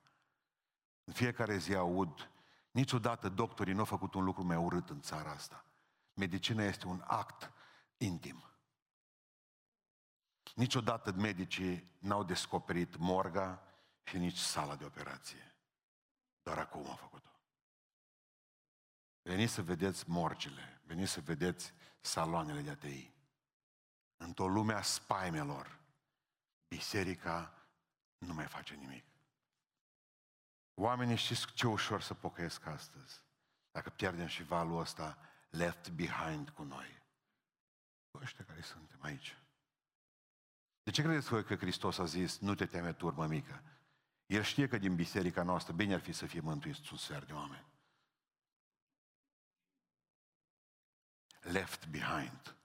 În 1.05 1.13
fiecare 1.13 1.57
zi 1.57 1.75
aud, 1.75 2.31
niciodată 2.71 3.29
doctorii 3.29 3.73
nu 3.73 3.79
au 3.79 3.85
făcut 3.85 4.15
un 4.15 4.25
lucru 4.25 4.45
mai 4.45 4.57
urât 4.57 4.91
în 4.91 5.01
țara 5.01 5.31
asta. 5.31 5.65
Medicina 6.15 6.63
este 6.63 6.87
un 6.87 7.03
act 7.07 7.53
intim. 7.97 8.45
Niciodată 10.55 11.13
medicii 11.13 11.91
n-au 11.99 12.25
descoperit 12.25 12.97
morga 12.97 13.63
și 14.03 14.19
nici 14.19 14.37
sala 14.37 14.77
de 14.77 14.85
operație. 14.85 15.55
Doar 16.43 16.59
acum 16.59 16.91
a 16.91 16.95
făcut-o. 16.95 17.31
Veniți 19.23 19.53
să 19.53 19.63
vedeți 19.63 20.11
morgile, 20.11 20.81
veniți 20.85 21.11
să 21.11 21.21
vedeți 21.21 21.73
saloanele 22.01 22.61
de 22.61 22.71
atei. 22.71 23.15
Într-o 24.17 24.49
lume 24.49 24.73
a 24.73 24.83
spaimelor, 24.83 25.81
biserica 26.69 27.55
nu 28.19 28.35
mai 28.35 28.47
face 28.47 28.75
nimic. 28.75 29.05
Oamenii 30.75 31.17
știți 31.17 31.53
ce 31.53 31.67
ușor 31.67 32.01
să 32.01 32.15
pocăiesc 32.15 32.67
astăzi. 32.67 33.23
Dacă 33.71 33.91
pierdem 33.91 34.27
și 34.27 34.43
valul 34.43 34.81
ăsta 34.81 35.19
left 35.51 35.91
behind 35.91 36.51
cu 36.51 36.63
noi. 36.63 37.03
Cu 38.11 38.19
ăștia 38.23 38.45
care 38.45 38.61
suntem 38.61 38.99
aici. 39.03 39.37
De 40.85 40.91
ce 40.91 41.03
credeți 41.03 41.29
voi 41.29 41.45
că 41.45 41.57
Hristos 41.57 41.99
a 41.99 42.05
zis, 42.05 42.39
nu 42.39 42.55
te 42.55 42.67
teme 42.67 42.93
turmă 42.93 43.27
mică? 43.27 43.63
El 44.27 44.43
știe 44.43 44.69
că 44.69 44.79
din 44.79 44.95
biserica 44.95 45.43
noastră 45.43 45.73
bine 45.73 45.95
ar 45.95 46.01
fi 46.01 46.13
să 46.13 46.27
fie 46.27 46.41
mântuiți 46.41 46.89
un 46.93 46.99
sfert 46.99 47.27
de 47.27 47.33
oameni. 47.33 47.67
Left 51.41 51.89
behind. 51.89 52.57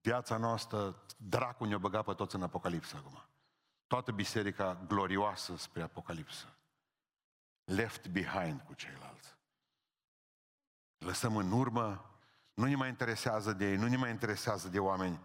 Viața 0.00 0.36
noastră, 0.36 1.04
dracul 1.16 1.66
ne-a 1.66 1.78
băgat 1.78 2.04
pe 2.04 2.12
toți 2.12 2.34
în 2.34 2.42
Apocalipsă 2.42 2.96
acum. 2.96 3.24
Toată 3.86 4.12
biserica 4.12 4.84
glorioasă 4.86 5.56
spre 5.56 5.82
Apocalipsă. 5.82 6.56
Left 7.64 8.08
behind 8.08 8.60
cu 8.60 8.74
ceilalți. 8.74 9.36
Lăsăm 10.98 11.36
în 11.36 11.52
urmă, 11.52 12.18
nu 12.54 12.64
ne 12.64 12.74
mai 12.74 12.88
interesează 12.88 13.52
de 13.52 13.70
ei, 13.70 13.76
nu 13.76 13.86
ne 13.86 13.96
mai 13.96 14.10
interesează 14.10 14.68
de 14.68 14.78
oameni. 14.78 15.20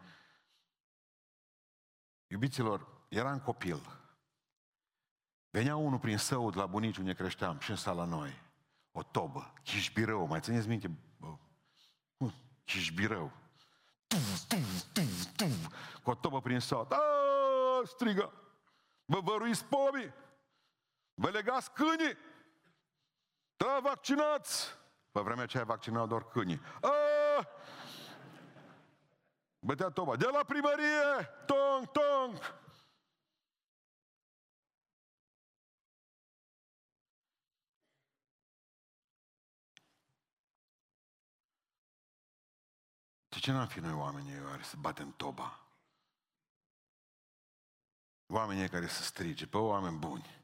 Iubiților, 2.31 2.87
eram 3.07 3.39
copil. 3.39 3.79
Venea 5.49 5.75
unul 5.75 5.99
prin 5.99 6.17
săud 6.17 6.57
la 6.57 6.65
bunici 6.65 6.97
unde 6.97 7.13
creșteam 7.13 7.59
și 7.59 7.69
în 7.69 7.75
sala 7.75 8.05
noi. 8.05 8.41
O 8.91 9.03
tobă, 9.03 9.53
chișbirău, 9.63 10.25
mai 10.25 10.39
țineți 10.39 10.67
minte? 10.67 10.91
Chișbirău. 12.65 13.31
Cu 16.03 16.09
o 16.09 16.15
tobă 16.15 16.41
prin 16.41 16.59
sat. 16.59 16.91
Aaaa, 16.91 17.81
strigă! 17.85 18.33
Vă 19.05 19.19
văruiți 19.19 19.65
pomii! 19.65 20.13
Vă 21.13 21.29
legați 21.29 21.71
câinii! 21.71 22.17
Da, 23.57 23.79
vaccinați! 23.81 24.67
Pe 25.11 25.19
vremea 25.19 25.43
aceea 25.43 25.63
vaccinau 25.63 26.07
doar 26.07 26.23
câinii. 26.23 26.61
Aaaa! 26.81 27.47
Bătea 29.69 29.89
toba. 29.89 30.15
De 30.15 30.25
la 30.25 30.43
primărie! 30.43 31.29
Tong, 31.45 31.91
tong! 31.91 32.37
De 43.27 43.39
ce 43.39 43.51
n-am 43.51 43.67
fi 43.67 43.79
noi 43.79 43.93
oamenii 43.93 44.41
care 44.41 44.63
să 44.63 44.75
batem 44.79 45.11
toba? 45.11 45.59
Oamenii 48.27 48.69
care 48.69 48.87
să 48.87 49.03
strige, 49.03 49.47
pe 49.47 49.57
oameni 49.57 49.97
buni. 49.97 50.43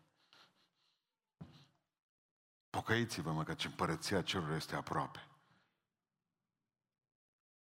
Pocăiți-vă, 2.70 3.32
mă, 3.32 3.44
că 3.44 3.56
împărăția 3.64 4.22
celor 4.22 4.52
este 4.52 4.76
aproape. 4.76 5.35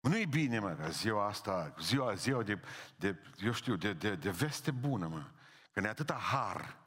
Nu 0.08 0.18
e 0.18 0.26
bine, 0.26 0.60
mă, 0.60 0.74
că 0.74 0.90
ziua 0.90 1.26
asta, 1.26 1.74
ziua, 1.80 2.14
ziua 2.14 2.44
de, 2.44 2.60
de 2.96 3.20
eu 3.38 3.52
știu, 3.52 3.76
de, 3.76 3.94
de, 3.94 4.16
de 4.16 4.30
veste 4.30 4.72
bună, 4.72 5.08
mă. 5.08 5.32
Că 5.72 5.80
ne 5.80 5.88
atâta 5.88 6.14
har, 6.14 6.78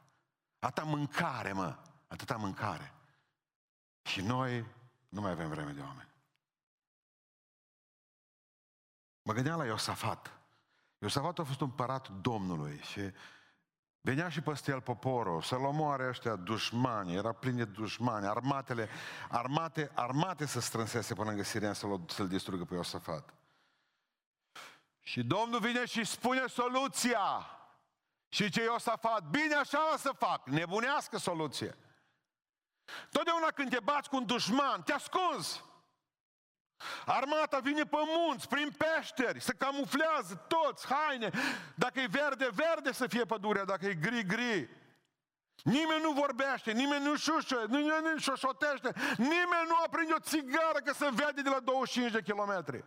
atâta 0.59 0.83
mâncare, 0.83 1.51
mă, 1.53 1.77
atâta 2.07 2.37
mâncare. 2.37 2.93
Și 4.01 4.21
noi 4.21 4.65
nu 5.09 5.21
mai 5.21 5.31
avem 5.31 5.49
vreme 5.49 5.71
de 5.71 5.81
oameni. 5.81 6.09
Mă 9.21 9.33
gândeam 9.33 9.57
la 9.57 9.65
Iosafat. 9.65 10.39
Iosafat 10.97 11.39
a 11.39 11.43
fost 11.43 11.61
un 11.61 11.67
împărat 11.67 12.09
Domnului 12.09 12.79
și 12.79 13.11
venea 14.01 14.29
și 14.29 14.41
peste 14.41 14.71
el 14.71 14.81
poporul, 14.81 15.41
să-l 15.41 15.63
omoare 15.63 16.07
ăștia 16.07 16.35
dușmani, 16.35 17.15
era 17.15 17.31
plin 17.31 17.55
de 17.55 17.65
dușmani, 17.65 18.27
armatele, 18.27 18.89
armate, 19.29 19.91
armate 19.93 20.45
să 20.45 20.59
strânsese 20.59 21.13
până 21.13 21.31
în 21.31 21.43
Sirian 21.43 21.73
să-l, 21.73 22.01
să-l 22.07 22.27
distrugă 22.27 22.63
pe 22.63 22.73
Iosafat. 22.73 23.33
Și 25.01 25.23
Domnul 25.23 25.59
vine 25.59 25.85
și 25.85 26.03
spune 26.03 26.47
soluția. 26.47 27.45
Și 28.29 28.49
ce 28.49 28.63
Iosafat, 28.63 29.23
bine 29.23 29.55
așa 29.55 29.93
o 29.93 29.97
să 29.97 30.11
fac, 30.17 30.47
nebunească 30.47 31.17
soluție. 31.17 31.77
Totdeauna 33.11 33.47
când 33.47 33.69
te 33.69 33.79
bați 33.79 34.09
cu 34.09 34.15
un 34.15 34.25
dușman, 34.25 34.83
te 34.83 34.93
ascunzi. 34.93 35.63
Armata 37.05 37.59
vine 37.59 37.83
pe 37.83 37.97
munți, 38.17 38.47
prin 38.47 38.71
peșteri, 38.77 39.41
se 39.41 39.53
camuflează 39.53 40.45
toți, 40.47 40.87
haine. 40.87 41.29
Dacă 41.75 41.99
e 41.99 42.07
verde, 42.07 42.49
verde 42.53 42.91
să 42.91 43.07
fie 43.07 43.25
pădurea, 43.25 43.63
dacă 43.63 43.85
e 43.85 43.93
gri, 43.93 44.23
gri. 44.23 44.69
Nimeni 45.63 46.01
nu 46.01 46.11
vorbește, 46.11 46.71
nimeni 46.71 47.05
nu 47.05 47.15
șușă, 47.15 47.65
nimeni 47.67 48.07
nu 48.13 48.17
șoșotește, 48.17 48.93
nimeni 49.17 49.67
nu 49.67 49.75
aprinde 49.85 50.13
o 50.13 50.19
țigară 50.19 50.79
că 50.83 50.93
se 50.93 51.09
vede 51.13 51.41
de 51.41 51.49
la 51.49 51.59
25 51.59 52.11
de 52.11 52.21
kilometri. 52.21 52.83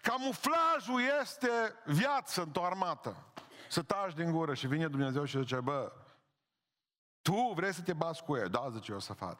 Camuflajul 0.00 1.00
este 1.20 1.74
viață 1.84 2.42
într-o 2.42 2.64
armată. 2.64 3.16
Să 3.68 3.82
taci 3.82 4.14
din 4.14 4.30
gură 4.30 4.54
și 4.54 4.66
vine 4.66 4.88
Dumnezeu 4.88 5.24
și 5.24 5.38
zice, 5.38 5.60
bă, 5.60 5.92
tu 7.22 7.52
vrei 7.54 7.72
să 7.72 7.82
te 7.82 7.92
bați 7.92 8.24
cu 8.24 8.36
ea? 8.36 8.48
Da, 8.48 8.68
zice 8.70 8.92
eu 8.92 8.98
să 8.98 9.12
fac. 9.12 9.38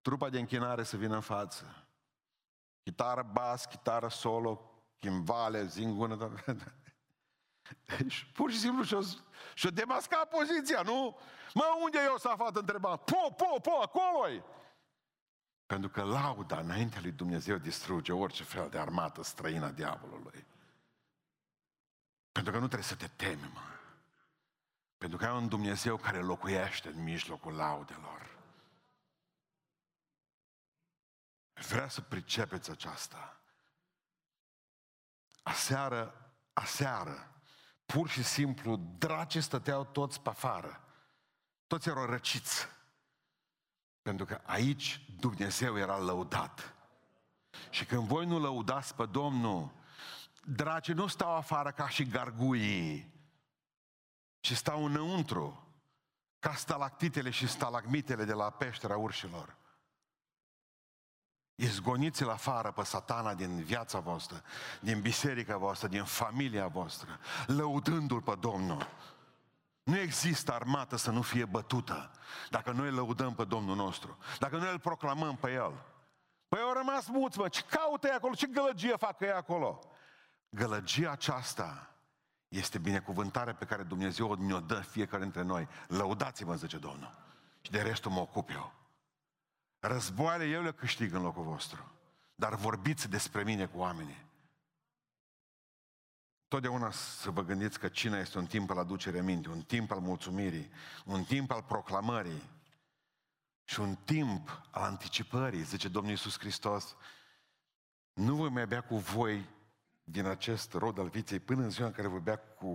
Trupa 0.00 0.28
de 0.28 0.38
închinare 0.38 0.82
să 0.82 0.96
vină 0.96 1.14
în 1.14 1.20
față. 1.20 1.83
Chitară 2.84 3.30
bas, 3.32 3.64
chitară 3.64 4.08
solo, 4.08 4.70
chimbale, 4.98 5.64
zingură. 5.66 6.34
Deci, 7.98 8.30
pur 8.34 8.50
și 8.50 8.58
simplu 8.58 8.82
și-o, 8.82 9.00
și-o 9.54 9.70
demasca 9.70 10.24
poziția, 10.24 10.82
nu? 10.82 11.18
Mă, 11.54 11.64
unde 11.82 11.98
e 11.98 12.04
eu 12.04 12.16
să 12.16 12.34
fac 12.36 12.56
întreba? 12.56 12.96
Po, 12.96 13.30
po, 13.36 13.60
po, 13.60 13.70
acolo 13.82 14.28
-i. 14.28 14.42
Pentru 15.66 15.88
că 15.88 16.02
lauda 16.02 16.58
înaintea 16.58 17.00
lui 17.00 17.10
Dumnezeu 17.10 17.56
distruge 17.56 18.12
orice 18.12 18.42
fel 18.42 18.68
de 18.68 18.78
armată 18.78 19.22
străină 19.22 19.66
a 19.66 19.70
diavolului. 19.70 20.46
Pentru 22.32 22.52
că 22.52 22.58
nu 22.58 22.66
trebuie 22.66 22.88
să 22.88 22.96
te 22.96 23.06
temi, 23.16 23.50
mă. 23.52 23.60
Pentru 24.98 25.18
că 25.18 25.24
ai 25.26 25.36
un 25.36 25.48
Dumnezeu 25.48 25.96
care 25.96 26.18
locuiește 26.18 26.88
în 26.88 27.02
mijlocul 27.02 27.52
laudelor. 27.52 28.38
Vrea 31.54 31.88
să 31.88 32.00
pricepeți 32.00 32.70
aceasta. 32.70 33.40
Aseară, 35.42 36.32
aseară, 36.52 37.34
pur 37.86 38.08
și 38.08 38.22
simplu, 38.22 38.76
draci 38.98 39.38
stăteau 39.38 39.84
toți 39.84 40.20
pe 40.20 40.28
afară. 40.28 40.84
Toți 41.66 41.88
erau 41.88 42.04
răciți. 42.04 42.68
Pentru 44.02 44.24
că 44.24 44.40
aici 44.44 45.04
Dumnezeu 45.18 45.78
era 45.78 45.98
lăudat. 45.98 46.74
Și 47.70 47.84
când 47.84 48.06
voi 48.06 48.26
nu 48.26 48.38
lăudați 48.38 48.94
pe 48.94 49.06
Domnul, 49.06 49.72
dragi 50.44 50.92
nu 50.92 51.06
stau 51.06 51.36
afară 51.36 51.70
ca 51.70 51.88
și 51.88 52.04
garguii, 52.04 53.12
ci 54.40 54.52
stau 54.52 54.84
înăuntru, 54.84 55.68
ca 56.38 56.54
stalactitele 56.54 57.30
și 57.30 57.48
stalagmitele 57.48 58.24
de 58.24 58.32
la 58.32 58.50
peștera 58.50 58.96
urșilor. 58.96 59.56
Izgoniți-l 61.54 62.28
afară 62.28 62.70
pe 62.70 62.82
satana 62.82 63.34
din 63.34 63.62
viața 63.62 63.98
voastră, 63.98 64.42
din 64.80 65.00
biserica 65.00 65.56
voastră, 65.56 65.88
din 65.88 66.04
familia 66.04 66.66
voastră, 66.66 67.18
lăudându-l 67.46 68.22
pe 68.22 68.36
Domnul. 68.40 68.88
Nu 69.82 69.98
există 69.98 70.52
armată 70.52 70.96
să 70.96 71.10
nu 71.10 71.22
fie 71.22 71.44
bătută 71.44 72.10
dacă 72.50 72.70
noi 72.70 72.90
lăudăm 72.90 73.34
pe 73.34 73.44
Domnul 73.44 73.76
nostru, 73.76 74.18
dacă 74.38 74.56
noi 74.56 74.72
îl 74.72 74.78
proclamăm 74.78 75.36
pe 75.36 75.52
El. 75.52 75.72
Păi 76.48 76.60
au 76.60 76.72
rămas 76.72 77.06
muți, 77.06 77.38
mă, 77.38 77.48
ce 77.48 77.62
caută 77.68 78.12
acolo, 78.12 78.34
ce 78.34 78.46
gălăgie 78.46 78.96
fac 78.96 79.20
ei 79.20 79.32
acolo? 79.32 79.78
Gălăgia 80.48 81.10
aceasta 81.10 81.94
este 82.48 82.78
binecuvântarea 82.78 83.54
pe 83.54 83.64
care 83.64 83.82
Dumnezeu 83.82 84.34
ne-o 84.34 84.60
dă 84.60 84.74
fiecare 84.74 85.22
dintre 85.22 85.42
noi. 85.42 85.68
Lăudați-mă, 85.88 86.54
zice 86.54 86.78
Domnul. 86.78 87.18
Și 87.60 87.70
de 87.70 87.82
restul 87.82 88.10
mă 88.10 88.20
ocup 88.20 88.50
eu. 88.50 88.72
Războaiele 89.86 90.48
eu 90.48 90.62
le 90.62 90.72
câștig 90.72 91.12
în 91.12 91.22
locul 91.22 91.44
vostru. 91.44 91.92
Dar 92.34 92.54
vorbiți 92.54 93.08
despre 93.08 93.42
mine 93.42 93.66
cu 93.66 93.78
oamenii. 93.78 94.26
Totdeauna 96.48 96.90
să 96.90 97.30
vă 97.30 97.42
gândiți 97.42 97.78
că 97.78 97.88
cina 97.88 98.18
este 98.18 98.38
un 98.38 98.46
timp 98.46 98.70
al 98.70 98.78
aducerii 98.78 99.20
minte, 99.20 99.48
un 99.48 99.62
timp 99.62 99.90
al 99.90 99.98
mulțumirii, 99.98 100.70
un 101.04 101.24
timp 101.24 101.50
al 101.50 101.62
proclamării 101.62 102.42
și 103.64 103.80
un 103.80 103.96
timp 104.04 104.60
al 104.70 104.82
anticipării, 104.82 105.62
zice 105.62 105.88
Domnul 105.88 106.10
Iisus 106.10 106.38
Hristos. 106.38 106.96
Nu 108.12 108.34
voi 108.34 108.48
mai 108.48 108.66
bea 108.66 108.80
cu 108.80 108.96
voi 108.96 109.48
din 110.04 110.26
acest 110.26 110.72
rod 110.72 110.98
al 110.98 111.08
viței 111.08 111.38
până 111.38 111.62
în 111.62 111.70
ziua 111.70 111.86
în 111.86 111.92
care 111.92 112.08
voi 112.08 112.20
bea 112.20 112.36
cu 112.36 112.70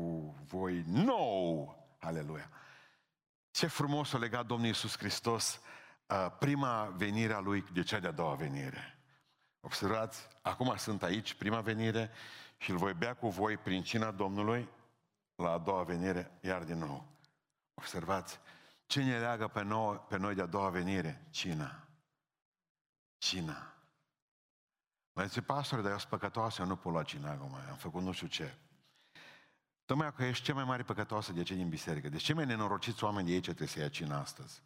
voi 0.48 0.84
nou. 0.88 1.76
Aleluia! 2.00 2.50
Ce 3.52 3.68
frumos 3.68 4.14
a 4.14 4.18
legat 4.18 4.46
Domnul 4.46 4.68
Iisus 4.68 4.98
Hristos 4.98 5.62
prima 6.18 6.86
venire 6.86 7.34
a 7.34 7.40
Lui 7.40 7.66
de 7.74 7.84
cea 7.84 8.00
de-a 8.00 8.12
doua 8.12 8.36
venire. 8.36 9.00
Observați, 9.60 10.28
acum 10.42 10.76
sunt 10.78 11.04
aici, 11.04 11.34
prima 11.34 11.62
venire, 11.62 12.12
și 12.58 12.72
îl 12.72 12.78
voi 12.78 12.94
bea 12.94 13.14
cu 13.14 13.30
voi 13.30 13.58
prin 13.58 13.84
cina 13.84 14.12
Domnului 14.12 14.70
la 15.36 15.52
a 15.52 15.58
doua 15.58 15.84
venire, 15.84 16.38
iar 16.42 16.64
din 16.64 16.78
nou. 16.78 17.08
Observați, 17.74 18.40
ce 18.86 19.04
ne 19.04 19.20
leagă 19.20 19.48
pe, 19.48 19.64
nou, 19.64 20.06
pe 20.10 20.18
noi 20.18 20.36
de 20.36 20.42
a 20.42 20.46
doua 20.46 20.70
venire? 20.70 21.26
Cina. 21.30 21.88
Cina. 23.18 23.74
Mă 25.14 25.24
zice, 25.24 25.42
pastore, 25.42 25.82
dar 25.82 25.92
eu 25.92 25.98
sunt 25.98 26.10
păcătoasă, 26.10 26.62
eu 26.62 26.68
nu 26.68 26.76
pot 26.76 26.92
lua 26.92 27.04
cina 27.04 27.32
acum, 27.32 27.54
am 27.70 27.76
făcut 27.76 28.02
nu 28.02 28.12
știu 28.12 28.28
ce. 28.28 28.58
Tocmai 29.86 30.14
că 30.14 30.24
ești 30.24 30.44
cea 30.44 30.54
mai 30.54 30.64
mare 30.64 30.84
păcătoasă 30.84 31.32
de 31.34 31.44
cei 31.44 31.56
din 31.56 31.70
biserică. 31.70 32.10
Deci 32.10 32.24
cei 32.24 32.36
mai 32.36 32.46
nenorociți 32.46 33.04
oameni 33.04 33.28
de 33.28 33.34
aici 33.34 33.44
trebuie 33.44 33.68
să 33.68 33.80
ia 33.80 33.90
cina 33.90 34.20
astăzi. 34.20 34.62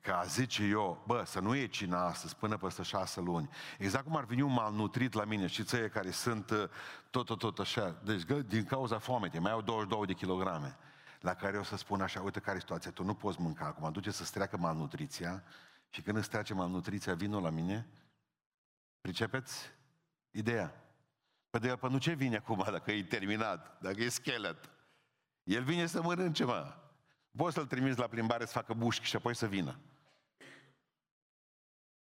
Ca 0.00 0.22
zice 0.26 0.64
eu, 0.64 1.02
bă, 1.06 1.22
să 1.26 1.40
nu 1.40 1.54
iei 1.54 1.68
cina 1.68 2.06
astăzi 2.06 2.36
până 2.36 2.56
peste 2.56 2.82
șase 2.82 3.20
luni. 3.20 3.48
Exact 3.78 4.04
cum 4.04 4.16
ar 4.16 4.24
veni 4.24 4.42
un 4.42 4.52
malnutrit 4.52 5.12
la 5.12 5.24
mine, 5.24 5.46
și 5.46 5.64
țăie 5.64 5.88
care 5.88 6.10
sunt 6.10 6.50
uh, 6.50 6.64
tot, 7.10 7.26
tot, 7.26 7.38
tot 7.38 7.58
așa. 7.58 8.00
Deci, 8.04 8.22
din 8.46 8.64
cauza 8.64 8.98
foametei, 8.98 9.40
mai 9.40 9.52
au 9.52 9.60
22 9.60 10.06
de 10.06 10.12
kilograme. 10.12 10.76
La 11.20 11.34
care 11.34 11.58
o 11.58 11.62
să 11.62 11.76
spun 11.76 12.00
așa, 12.00 12.20
uite 12.20 12.40
care 12.40 12.56
e 12.56 12.60
situația, 12.60 12.90
tu 12.90 13.04
nu 13.04 13.14
poți 13.14 13.40
mânca 13.40 13.64
acum, 13.64 13.92
duce 13.92 14.10
să-ți 14.10 14.32
treacă 14.32 14.56
malnutriția 14.56 15.44
și 15.90 16.02
când 16.02 16.16
îți 16.16 16.28
trece 16.28 16.54
malnutriția, 16.54 17.14
vină 17.14 17.40
la 17.40 17.50
mine. 17.50 17.86
Pricepeți 19.00 19.70
ideea? 20.30 20.84
Păi 21.50 21.60
de 21.60 21.68
el, 21.68 21.76
păi 21.76 21.90
nu 21.90 21.98
ce 21.98 22.12
vine 22.12 22.36
acum 22.36 22.64
dacă 22.70 22.92
e 22.92 23.02
terminat, 23.02 23.78
dacă 23.80 24.00
e 24.00 24.08
schelet? 24.08 24.70
El 25.42 25.62
vine 25.62 25.86
să 25.86 26.02
mănânce, 26.02 26.44
mă. 26.44 26.74
Poți 27.36 27.54
să-l 27.54 27.66
trimiți 27.66 27.98
la 27.98 28.06
plimbare 28.06 28.44
să 28.44 28.52
facă 28.52 28.74
bușchi 28.74 29.04
și 29.04 29.16
apoi 29.16 29.34
să 29.34 29.46
vină. 29.46 29.78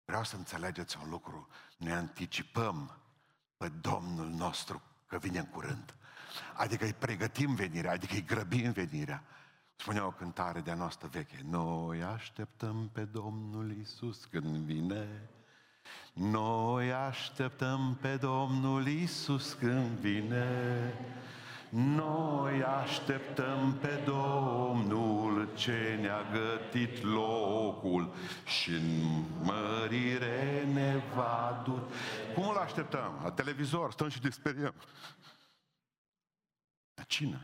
Vreau 0.07 0.23
să 0.23 0.35
înțelegeți 0.35 0.97
un 1.03 1.09
lucru. 1.09 1.47
Ne 1.77 1.93
anticipăm 1.93 2.97
pe 3.57 3.71
Domnul 3.81 4.29
nostru 4.29 4.81
că 5.07 5.17
vine 5.17 5.39
în 5.39 5.45
curând. 5.45 5.95
Adică 6.53 6.85
îi 6.85 6.93
pregătim 6.93 7.55
venirea, 7.55 7.91
adică 7.91 8.13
îi 8.13 8.25
grăbim 8.25 8.71
venirea. 8.71 9.23
Spunea 9.75 10.05
o 10.05 10.11
cântare 10.11 10.59
de-a 10.59 10.73
noastră 10.73 11.07
veche. 11.07 11.41
Noi 11.49 12.03
așteptăm 12.03 12.89
pe 12.93 13.03
Domnul 13.03 13.71
Isus 13.71 14.25
când 14.25 14.57
vine. 14.57 15.29
Noi 16.13 16.93
așteptăm 16.93 17.97
pe 18.01 18.17
Domnul 18.17 18.87
Isus 18.87 19.53
când 19.53 19.97
vine. 19.97 20.93
Noi 21.69 22.63
așteptăm 22.63 23.77
pe 23.81 24.03
Domnul 24.05 25.49
ce 25.55 25.97
ne-a 26.01 26.21
gătit 26.31 27.03
locul 27.03 28.13
și 28.45 28.69
în 28.69 29.23
mărire 29.41 30.63
ne 30.73 31.01
va 31.15 31.61
duce. 31.65 31.93
Cum 32.33 32.49
îl 32.49 32.57
așteptăm? 32.57 33.19
La 33.23 33.31
televizor, 33.31 33.91
stăm 33.91 34.09
și 34.09 34.19
disperiem. 34.19 34.73
La 36.93 37.03
cină. 37.03 37.41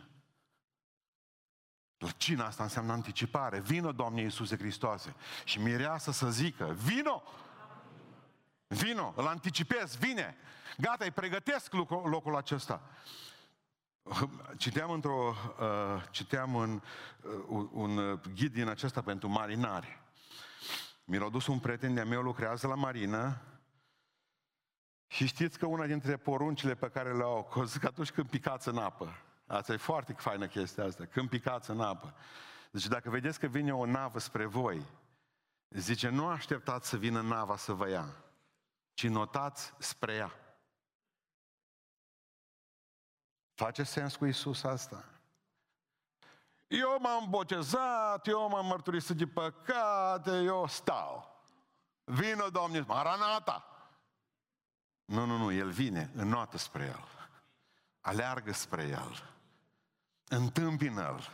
Doar 1.97 2.15
cina 2.17 2.45
asta 2.45 2.63
înseamnă 2.63 2.91
anticipare. 2.91 3.59
Vino, 3.59 3.91
Doamne 3.91 4.21
Iisuse 4.21 4.57
Hristoase. 4.57 5.15
Și 5.43 5.59
mireasă 5.59 6.11
să 6.11 6.29
zică, 6.29 6.75
vino! 6.83 7.23
Vino, 8.67 9.13
îl 9.15 9.27
anticipez, 9.27 9.95
vine. 9.95 10.35
Gata, 10.77 11.03
îi 11.03 11.11
pregătesc 11.11 11.73
locul, 11.73 12.09
locul 12.09 12.35
acesta. 12.35 12.81
Citeam 14.57 14.91
într-o, 14.91 15.35
uh, 15.59 16.03
citeam 16.11 16.55
în, 16.55 16.81
uh, 17.49 17.69
un 17.71 18.19
ghid 18.35 18.53
din 18.53 18.67
acesta 18.67 19.01
pentru 19.01 19.27
marinari. 19.27 20.01
Mi 21.05 21.17
l-a 21.17 21.29
dus 21.29 21.47
un 21.47 21.59
prieten 21.59 21.93
de-a 21.93 22.05
meu, 22.05 22.21
lucrează 22.21 22.67
la 22.67 22.75
marină 22.75 23.41
și 25.07 25.25
știți 25.25 25.57
că 25.57 25.65
una 25.65 25.85
dintre 25.85 26.17
poruncile 26.17 26.75
pe 26.75 26.89
care 26.89 27.13
le 27.13 27.23
au, 27.23 27.43
că 27.43 27.63
zic 27.63 27.85
atunci 27.85 28.11
când 28.11 28.29
picați 28.29 28.67
în 28.67 28.77
apă, 28.77 29.15
asta 29.47 29.73
e 29.73 29.77
foarte 29.77 30.13
faină 30.13 30.47
chestia 30.47 30.83
asta, 30.83 31.05
când 31.05 31.29
picați 31.29 31.69
în 31.69 31.81
apă. 31.81 32.15
Deci 32.71 32.87
dacă 32.87 33.09
vedeți 33.09 33.39
că 33.39 33.47
vine 33.47 33.73
o 33.73 33.85
navă 33.85 34.19
spre 34.19 34.45
voi, 34.45 34.85
zice, 35.69 36.09
nu 36.09 36.27
așteptați 36.27 36.89
să 36.89 36.97
vină 36.97 37.21
nava 37.21 37.57
să 37.57 37.73
vă 37.73 37.89
ia, 37.89 38.05
ci 38.93 39.07
notați 39.07 39.73
spre 39.77 40.13
ea. 40.13 40.42
Face 43.63 43.83
sens 43.83 44.15
cu 44.15 44.25
Isus 44.25 44.63
asta? 44.63 45.03
Eu 46.67 46.97
m-am 47.01 47.29
botezat, 47.29 48.27
eu 48.27 48.49
m-am 48.49 48.65
mărturisit 48.65 49.17
de 49.17 49.27
păcate, 49.27 50.31
eu 50.31 50.67
stau. 50.67 51.41
Vină, 52.03 52.49
Doamne, 52.51 52.79
Maranata! 52.79 53.65
Nu, 55.05 55.25
nu, 55.25 55.37
nu, 55.37 55.51
El 55.51 55.69
vine, 55.69 56.11
înnoată 56.15 56.57
spre 56.57 56.83
El. 56.83 57.07
Aleargă 58.01 58.53
spre 58.53 58.83
El. 58.83 59.29
Întâmpină-L. 60.27 61.29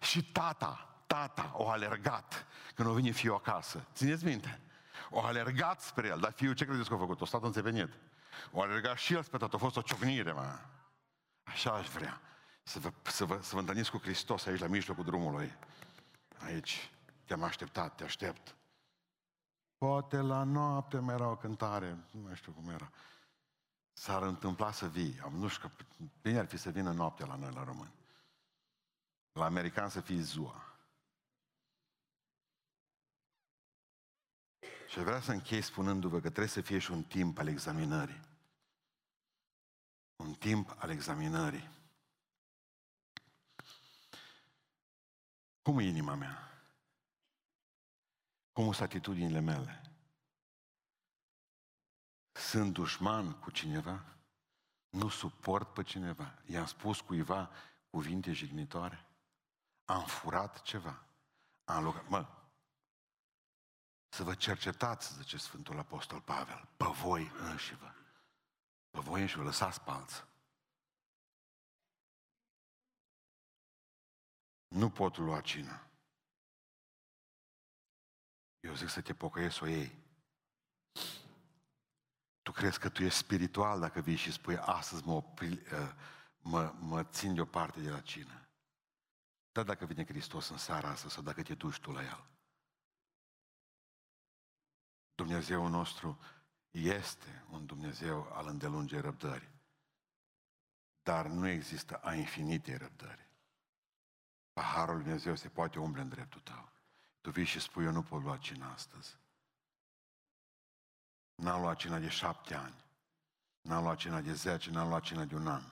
Și 0.00 0.32
tata, 0.32 1.02
tata, 1.06 1.50
o 1.54 1.68
alergat 1.68 2.46
când 2.74 2.88
o 2.88 2.92
vine 2.92 3.10
fiul 3.10 3.34
acasă. 3.34 3.86
Țineți 3.94 4.24
minte? 4.24 4.60
O 5.10 5.20
alergat 5.20 5.80
spre 5.80 6.06
El. 6.06 6.20
Dar 6.20 6.32
fiul 6.32 6.54
ce 6.54 6.64
credeți 6.64 6.88
că 6.88 6.94
a 6.94 6.98
făcut? 6.98 7.20
O 7.20 7.24
stat 7.24 7.42
înțepenit. 7.42 7.88
O 8.50 8.62
alergat 8.62 8.96
și 8.96 9.14
el 9.14 9.22
spre 9.22 9.38
tot, 9.38 9.54
a 9.54 9.56
fost 9.56 9.76
o 9.76 9.80
ciocnire, 9.80 10.32
mă. 10.32 10.58
Așa 11.54 11.72
aș 11.72 11.88
vrea. 11.88 12.20
Să 12.62 12.78
vă, 12.78 12.92
să, 13.02 13.24
vă, 13.24 13.40
să 13.42 13.54
vă 13.54 13.60
întâlniți 13.60 13.90
cu 13.90 13.98
Hristos 13.98 14.46
aici, 14.46 14.60
la 14.60 14.66
mijlocul 14.66 15.04
drumului. 15.04 15.56
Aici. 16.38 16.90
Te-am 17.24 17.42
așteptat, 17.42 17.94
te 17.94 18.04
aștept. 18.04 18.56
Poate 19.78 20.16
la 20.16 20.42
noapte 20.42 20.98
mai 20.98 21.14
era 21.14 21.28
o 21.28 21.36
cântare, 21.36 21.98
nu 22.10 22.20
mai 22.20 22.34
știu 22.34 22.52
cum 22.52 22.68
era. 22.68 22.90
S-ar 23.92 24.22
întâmpla 24.22 24.72
să 24.72 24.88
vii. 24.88 25.20
Am, 25.24 25.32
nu 25.32 25.48
știu, 25.48 25.68
că 25.68 25.74
bine 26.22 26.38
ar 26.38 26.46
fi 26.46 26.56
să 26.56 26.70
vină 26.70 26.92
noaptea 26.92 27.26
la 27.26 27.36
noi, 27.36 27.52
la 27.52 27.64
români. 27.64 27.94
La 29.32 29.44
american 29.44 29.88
să 29.88 30.00
fie 30.00 30.20
ziua. 30.20 30.78
Și 34.88 34.98
vreau 34.98 35.20
să 35.20 35.32
închei 35.32 35.62
spunându-vă 35.62 36.16
că 36.16 36.28
trebuie 36.28 36.48
să 36.48 36.60
fie 36.60 36.78
și 36.78 36.90
un 36.90 37.02
timp 37.02 37.38
al 37.38 37.48
examinării. 37.48 38.20
Un 40.24 40.34
timp 40.34 40.74
al 40.78 40.90
examinării. 40.90 41.70
Cum 45.62 45.78
e 45.78 45.82
inima 45.82 46.14
mea? 46.14 46.48
Cum 48.52 48.64
sunt 48.64 48.80
atitudinile 48.88 49.40
mele? 49.40 49.82
Sunt 52.32 52.72
dușman 52.72 53.32
cu 53.32 53.50
cineva? 53.50 54.04
Nu 54.88 55.08
suport 55.08 55.72
pe 55.72 55.82
cineva? 55.82 56.34
I-am 56.46 56.66
spus 56.66 57.00
cuiva 57.00 57.50
cuvinte 57.90 58.32
jignitoare? 58.32 59.06
Am 59.84 60.04
furat 60.04 60.62
ceva? 60.62 61.04
Am 61.64 61.84
lucrat? 61.84 62.08
Mă, 62.08 62.26
să 64.08 64.22
vă 64.22 64.34
cercetați, 64.34 65.16
zice 65.16 65.36
Sfântul 65.36 65.78
Apostol 65.78 66.20
Pavel, 66.20 66.68
pe 66.76 66.84
voi 66.84 67.30
înșivă. 67.38 67.94
Pe 68.94 69.00
voi 69.00 69.20
înșivă, 69.20 69.42
lăsați 69.42 69.80
pe 69.80 69.90
alții. 69.90 70.24
Nu 74.68 74.90
pot 74.90 75.16
lua 75.16 75.40
cină. 75.40 75.90
Eu 78.60 78.74
zic 78.74 78.88
să 78.88 79.00
te 79.00 79.14
pocăiesc 79.14 79.62
o 79.62 79.66
ei. 79.66 79.98
Tu 82.42 82.52
crezi 82.52 82.78
că 82.78 82.88
tu 82.88 83.02
ești 83.02 83.18
spiritual 83.18 83.80
dacă 83.80 84.00
vii 84.00 84.16
și 84.16 84.32
spui 84.32 84.58
astăzi 84.58 85.06
mă, 85.06 85.12
opri, 85.12 85.52
uh, 85.52 85.94
mă, 86.38 86.74
mă 86.78 87.04
țin 87.04 87.34
de 87.34 87.44
parte 87.44 87.80
de 87.80 87.90
la 87.90 88.00
cină. 88.00 88.48
Dar 89.52 89.64
dacă 89.64 89.86
vine 89.86 90.04
Hristos 90.04 90.48
în 90.48 90.58
seara 90.58 90.88
asta 90.88 91.08
sau 91.08 91.22
dacă 91.22 91.42
te 91.42 91.54
duci 91.54 91.80
tu 91.80 91.92
la 91.92 92.02
El. 92.02 92.26
Dumnezeu 95.14 95.66
nostru 95.66 96.18
este 96.74 97.44
un 97.50 97.66
Dumnezeu 97.66 98.32
al 98.32 98.46
îndelungei 98.46 99.00
răbdări. 99.00 99.50
Dar 101.02 101.26
nu 101.26 101.46
există 101.48 101.96
a 101.96 102.14
infinite 102.14 102.76
răbdări. 102.76 103.28
Paharul 104.52 104.94
Lui 104.94 105.04
Dumnezeu 105.04 105.34
se 105.34 105.48
poate 105.48 105.78
umble 105.78 106.00
în 106.00 106.08
dreptul 106.08 106.40
tău. 106.40 106.68
Tu 107.20 107.30
vii 107.30 107.44
și 107.44 107.60
spui, 107.60 107.84
eu 107.84 107.92
nu 107.92 108.02
pot 108.02 108.22
lua 108.22 108.36
cina 108.36 108.72
astăzi. 108.72 109.16
N-am 111.34 111.60
luat 111.60 111.76
cina 111.76 111.98
de 111.98 112.08
șapte 112.08 112.54
ani. 112.54 112.84
N-am 113.60 113.82
luat 113.82 113.96
cina 113.96 114.20
de 114.20 114.32
zece, 114.32 114.70
n-am 114.70 114.88
luat 114.88 115.02
cina 115.02 115.24
de 115.24 115.34
un 115.34 115.46
an. 115.46 115.62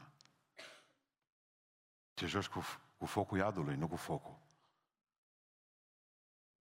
Te 2.15 2.27
joci 2.27 2.47
cu, 2.47 2.63
cu 2.99 3.07
focul 3.07 3.39
iadului, 3.39 3.77
nu 3.77 3.89
cu 3.89 3.97
focul. 3.97 4.39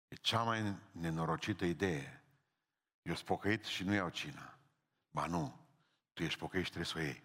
E 0.08 0.14
cea 0.14 0.42
mai 0.42 0.76
nenorocită 0.90 1.64
idee. 1.64 2.17
Eu 3.08 3.14
sunt 3.14 3.26
pocăit 3.26 3.64
și 3.64 3.84
nu 3.84 3.92
iau 3.92 4.08
cina. 4.08 4.58
Ba 5.10 5.26
nu, 5.26 5.66
tu 6.12 6.22
ești 6.22 6.38
pocăit 6.38 6.64
și 6.64 6.70
trebuie 6.70 6.92
să 6.92 6.98
o 6.98 7.00
iei. 7.00 7.22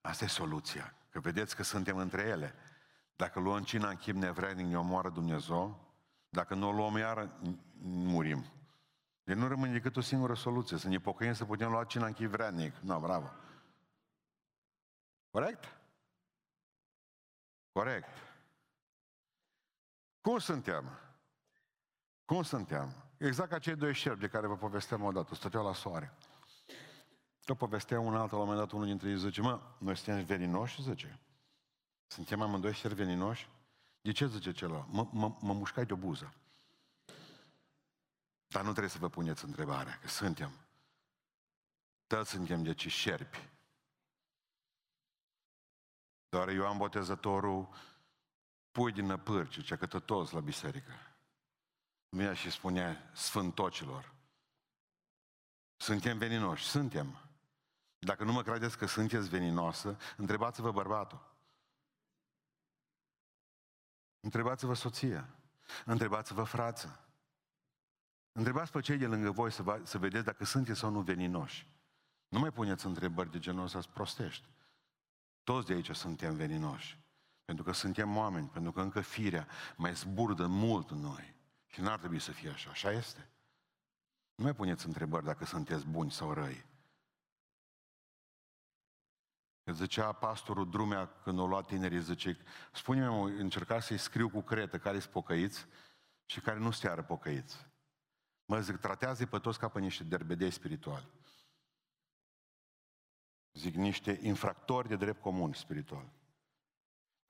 Asta 0.00 0.24
e 0.24 0.28
soluția. 0.28 0.94
Că 1.10 1.20
vedeți 1.20 1.56
că 1.56 1.62
suntem 1.62 1.96
între 1.96 2.22
ele. 2.22 2.54
Dacă 3.16 3.40
luăm 3.40 3.64
cina 3.64 3.88
în 3.88 3.96
chip 3.96 4.14
nevrednic, 4.14 4.66
ne 4.66 4.78
omoară 4.78 5.08
Dumnezeu. 5.08 5.94
Dacă 6.28 6.54
nu 6.54 6.68
o 6.68 6.72
luăm 6.72 6.96
iară, 6.96 7.38
murim. 7.82 8.44
Deci 9.22 9.36
nu 9.36 9.48
rămâne 9.48 9.72
decât 9.72 9.96
o 9.96 10.00
singură 10.00 10.34
soluție, 10.34 10.76
să 10.76 10.88
ne 10.88 10.98
pocăim 10.98 11.32
să 11.32 11.44
putem 11.44 11.70
lua 11.70 11.84
cina 11.84 12.06
în 12.06 12.12
chip 12.12 12.30
vrednic. 12.30 12.76
No, 12.76 13.00
bravo. 13.00 13.30
Corect? 15.30 15.80
Corect. 17.72 18.08
Cum 20.20 20.38
suntem? 20.38 20.98
Cum 22.24 22.42
suntem? 22.42 23.03
Exact 23.24 23.50
ca 23.50 23.58
cei 23.58 23.74
doi 23.74 23.94
șerpi 23.94 24.20
de 24.20 24.28
care 24.28 24.46
vă 24.46 24.56
povesteam 24.56 25.02
odată, 25.02 25.34
stăteau 25.34 25.64
la 25.64 25.74
soare. 25.74 26.14
Că 27.44 27.54
povestea 27.54 28.00
un 28.00 28.16
alt, 28.16 28.30
la 28.30 28.36
un 28.36 28.42
moment 28.42 28.58
dat, 28.58 28.72
unul 28.72 28.86
dintre 28.86 29.08
ei 29.08 29.18
zice, 29.18 29.40
mă, 29.40 29.60
noi 29.78 29.96
suntem 29.96 30.24
veninoși, 30.24 30.82
zice. 30.82 31.20
Suntem 32.06 32.40
amândoi 32.40 32.72
șerpi 32.72 32.96
veninoși? 32.96 33.48
De 34.00 34.12
ce 34.12 34.26
zice 34.26 34.52
celălalt? 34.52 34.92
Mă, 34.92 35.08
mă, 35.12 35.36
mă 35.40 35.52
mușcai 35.52 35.86
de 35.86 35.92
o 35.92 35.96
buză. 35.96 36.34
Dar 38.46 38.62
nu 38.62 38.70
trebuie 38.70 38.90
să 38.90 38.98
vă 38.98 39.08
puneți 39.08 39.44
întrebarea, 39.44 39.98
că 39.98 40.08
suntem. 40.08 40.50
Toți 42.06 42.30
suntem 42.30 42.62
de 42.62 42.74
ce 42.74 42.88
șerpi. 42.88 43.48
Doar 46.28 46.48
Ioan 46.48 46.76
Botezătorul 46.76 47.68
pui 48.70 48.92
din 48.92 49.06
năpârci, 49.06 49.64
ce 49.64 49.76
că 49.76 49.98
toți 49.98 50.34
la 50.34 50.40
biserică. 50.40 51.13
Venea 52.14 52.34
și 52.34 52.50
spunea 52.50 53.10
sfântocilor, 53.12 54.14
suntem 55.76 56.18
veninoși, 56.18 56.64
suntem. 56.64 57.18
Dacă 57.98 58.24
nu 58.24 58.32
mă 58.32 58.42
credeți 58.42 58.78
că 58.78 58.86
sunteți 58.86 59.28
veninoasă, 59.28 59.96
întrebați-vă 60.16 60.70
bărbatul. 60.72 61.36
Întrebați-vă 64.20 64.74
soția. 64.74 65.28
Întrebați-vă 65.84 66.42
frață. 66.42 67.08
Întrebați 68.32 68.72
pe 68.72 68.80
cei 68.80 68.96
de 68.96 69.06
lângă 69.06 69.30
voi 69.30 69.52
să, 69.52 69.62
va, 69.62 69.80
să 69.82 69.98
vedeți 69.98 70.24
dacă 70.24 70.44
sunteți 70.44 70.78
sau 70.78 70.90
nu 70.90 71.00
veninoși. 71.00 71.68
Nu 72.28 72.38
mai 72.38 72.50
puneți 72.50 72.86
întrebări 72.86 73.30
de 73.30 73.38
genul 73.38 73.64
ăsta, 73.64 73.80
prostești. 73.92 74.48
Toți 75.42 75.66
de 75.66 75.72
aici 75.72 75.90
suntem 75.90 76.36
veninoși. 76.36 76.98
Pentru 77.44 77.64
că 77.64 77.72
suntem 77.72 78.16
oameni, 78.16 78.48
pentru 78.48 78.72
că 78.72 78.80
încă 78.80 79.00
firea 79.00 79.48
mai 79.76 79.94
zburdă 79.94 80.46
mult 80.46 80.90
în 80.90 80.98
noi. 80.98 81.33
Și 81.74 81.80
n-ar 81.80 81.98
trebui 81.98 82.18
să 82.18 82.32
fie 82.32 82.50
așa. 82.50 82.70
Așa 82.70 82.90
este. 82.90 83.28
Nu 84.34 84.44
mai 84.44 84.54
puneți 84.54 84.86
întrebări 84.86 85.24
dacă 85.24 85.44
sunteți 85.44 85.86
buni 85.86 86.10
sau 86.10 86.32
răi. 86.32 86.64
Că 89.64 89.72
zicea 89.72 90.12
pastorul 90.12 90.70
Drumea 90.70 91.06
când 91.06 91.38
o 91.38 91.46
luat 91.46 91.66
tinerii, 91.66 92.02
zice, 92.02 92.38
spune-mi, 92.72 93.40
încerca 93.40 93.80
să-i 93.80 93.98
scriu 93.98 94.30
cu 94.30 94.40
cretă 94.40 94.78
care 94.78 94.98
sunt 94.98 95.12
pocăiți 95.12 95.66
și 96.24 96.40
care 96.40 96.58
nu 96.58 96.70
steară 96.70 97.02
pocăiți. 97.02 97.66
Mă 98.44 98.60
zic, 98.60 98.76
tratează 98.76 99.26
pe 99.26 99.38
toți 99.38 99.58
ca 99.58 99.68
pe 99.68 99.80
niște 99.80 100.04
derbedei 100.04 100.50
spirituali. 100.50 101.08
Zic, 103.52 103.74
niște 103.74 104.18
infractori 104.22 104.88
de 104.88 104.96
drept 104.96 105.20
comun 105.20 105.52
spiritual. 105.52 106.12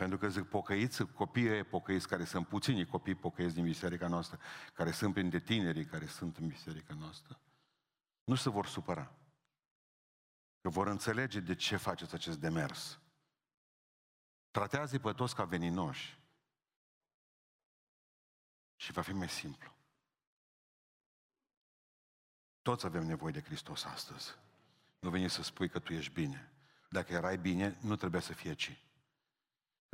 Pentru 0.05 0.23
că 0.23 0.29
zic, 0.29 0.45
pocăiți, 0.45 1.05
copiii 1.05 1.65
pocăiți, 1.65 2.09
care 2.09 2.25
sunt 2.25 2.47
puțini 2.47 2.87
copii 2.87 3.15
pocăiți 3.15 3.55
din 3.55 3.65
biserica 3.65 4.09
noastră, 4.09 4.39
care 4.73 4.91
sunt 4.91 5.13
printre 5.13 5.41
tinerii 5.41 5.85
care 5.85 6.07
sunt 6.07 6.37
în 6.37 6.47
biserica 6.47 6.95
noastră, 6.95 7.41
nu 8.25 8.35
se 8.35 8.51
vor 8.51 8.67
supăra. 8.67 9.15
Că 10.61 10.69
vor 10.69 10.87
înțelege 10.87 11.41
de 11.41 11.55
ce 11.55 11.77
faceți 11.77 12.15
acest 12.15 12.39
demers. 12.39 13.01
Tratează-i 14.51 14.99
pe 14.99 15.13
toți 15.13 15.35
ca 15.35 15.45
veninoși. 15.45 16.19
Și 18.77 18.93
va 18.93 19.03
fi 19.03 19.13
mai 19.13 19.29
simplu. 19.29 19.75
Toți 22.63 22.87
avem 22.87 23.07
nevoie 23.07 23.33
de 23.33 23.43
Hristos 23.43 23.85
astăzi. 23.85 24.35
Nu 24.99 25.11
veni 25.11 25.31
să 25.31 25.43
spui 25.43 25.69
că 25.69 25.79
tu 25.79 25.93
ești 25.93 26.13
bine. 26.13 26.53
Dacă 26.91 27.13
erai 27.13 27.39
bine, 27.39 27.79
nu 27.81 27.97
trebuia 27.97 28.21
să 28.21 28.33
fie 28.33 28.55
ci. 28.55 28.84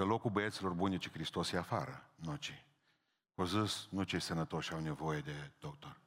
Că 0.00 0.06
locul 0.06 0.30
băieților 0.30 0.72
buni 0.72 0.98
ce 0.98 1.10
Hristos 1.10 1.52
e 1.52 1.56
afară, 1.56 2.10
nu 2.14 2.36
ci. 2.36 2.64
O 3.34 3.44
zis, 3.44 3.86
nu 3.90 4.02
cei 4.02 4.20
sănătoși 4.20 4.72
au 4.72 4.80
nevoie 4.80 5.20
de 5.20 5.50
doctor, 5.58 6.00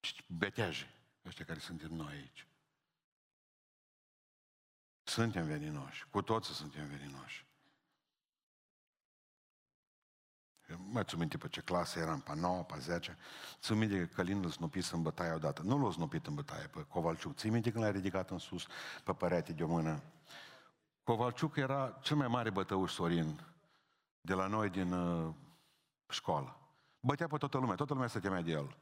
ci 0.00 0.24
beteaji, 0.28 0.90
ăștia 1.26 1.44
care 1.44 1.58
suntem 1.58 1.94
noi 1.94 2.12
aici. 2.12 2.46
Suntem 5.02 5.46
veninoși, 5.46 6.06
cu 6.10 6.22
toții 6.22 6.54
suntem 6.54 6.86
veninoși. 6.86 7.46
Mai 10.76 11.04
țin 11.04 11.18
minte 11.18 11.38
pe 11.38 11.48
ce 11.48 11.60
clasă 11.60 11.98
eram, 11.98 12.20
pe 12.20 12.34
9, 12.34 12.62
pe 12.62 12.78
10. 12.78 13.16
Țin 13.60 13.78
minte 13.78 13.98
că 13.98 14.14
Călin 14.14 14.44
îl 14.44 14.50
snupit 14.50 14.84
în 14.84 15.02
bătaie 15.02 15.32
odată. 15.32 15.62
Nu 15.62 15.84
l-a 15.84 15.92
snupit 15.92 16.26
în 16.26 16.34
bătaie 16.34 16.66
pe 16.66 16.84
Covalciuc. 16.88 17.36
Țin 17.36 17.52
minte 17.52 17.70
când 17.70 17.84
l-a 17.84 17.90
ridicat 17.90 18.30
în 18.30 18.38
sus 18.38 18.66
pe 19.04 19.12
părete 19.12 19.52
de 19.52 19.62
o 19.64 19.66
mână. 19.66 20.02
Covalciuc 21.06 21.56
era 21.56 21.98
cel 22.02 22.16
mai 22.16 22.28
mare 22.28 22.50
bătăuș 22.50 22.92
Sorin 22.92 23.40
de 24.20 24.34
la 24.34 24.46
noi 24.46 24.68
din 24.68 24.92
uh, 24.92 25.34
școală. 26.08 26.58
Bătea 27.00 27.26
pe 27.26 27.36
toată 27.36 27.58
lumea, 27.58 27.74
toată 27.74 27.92
lumea 27.92 28.08
se 28.08 28.18
temea 28.18 28.42
de 28.42 28.50
el. 28.50 28.76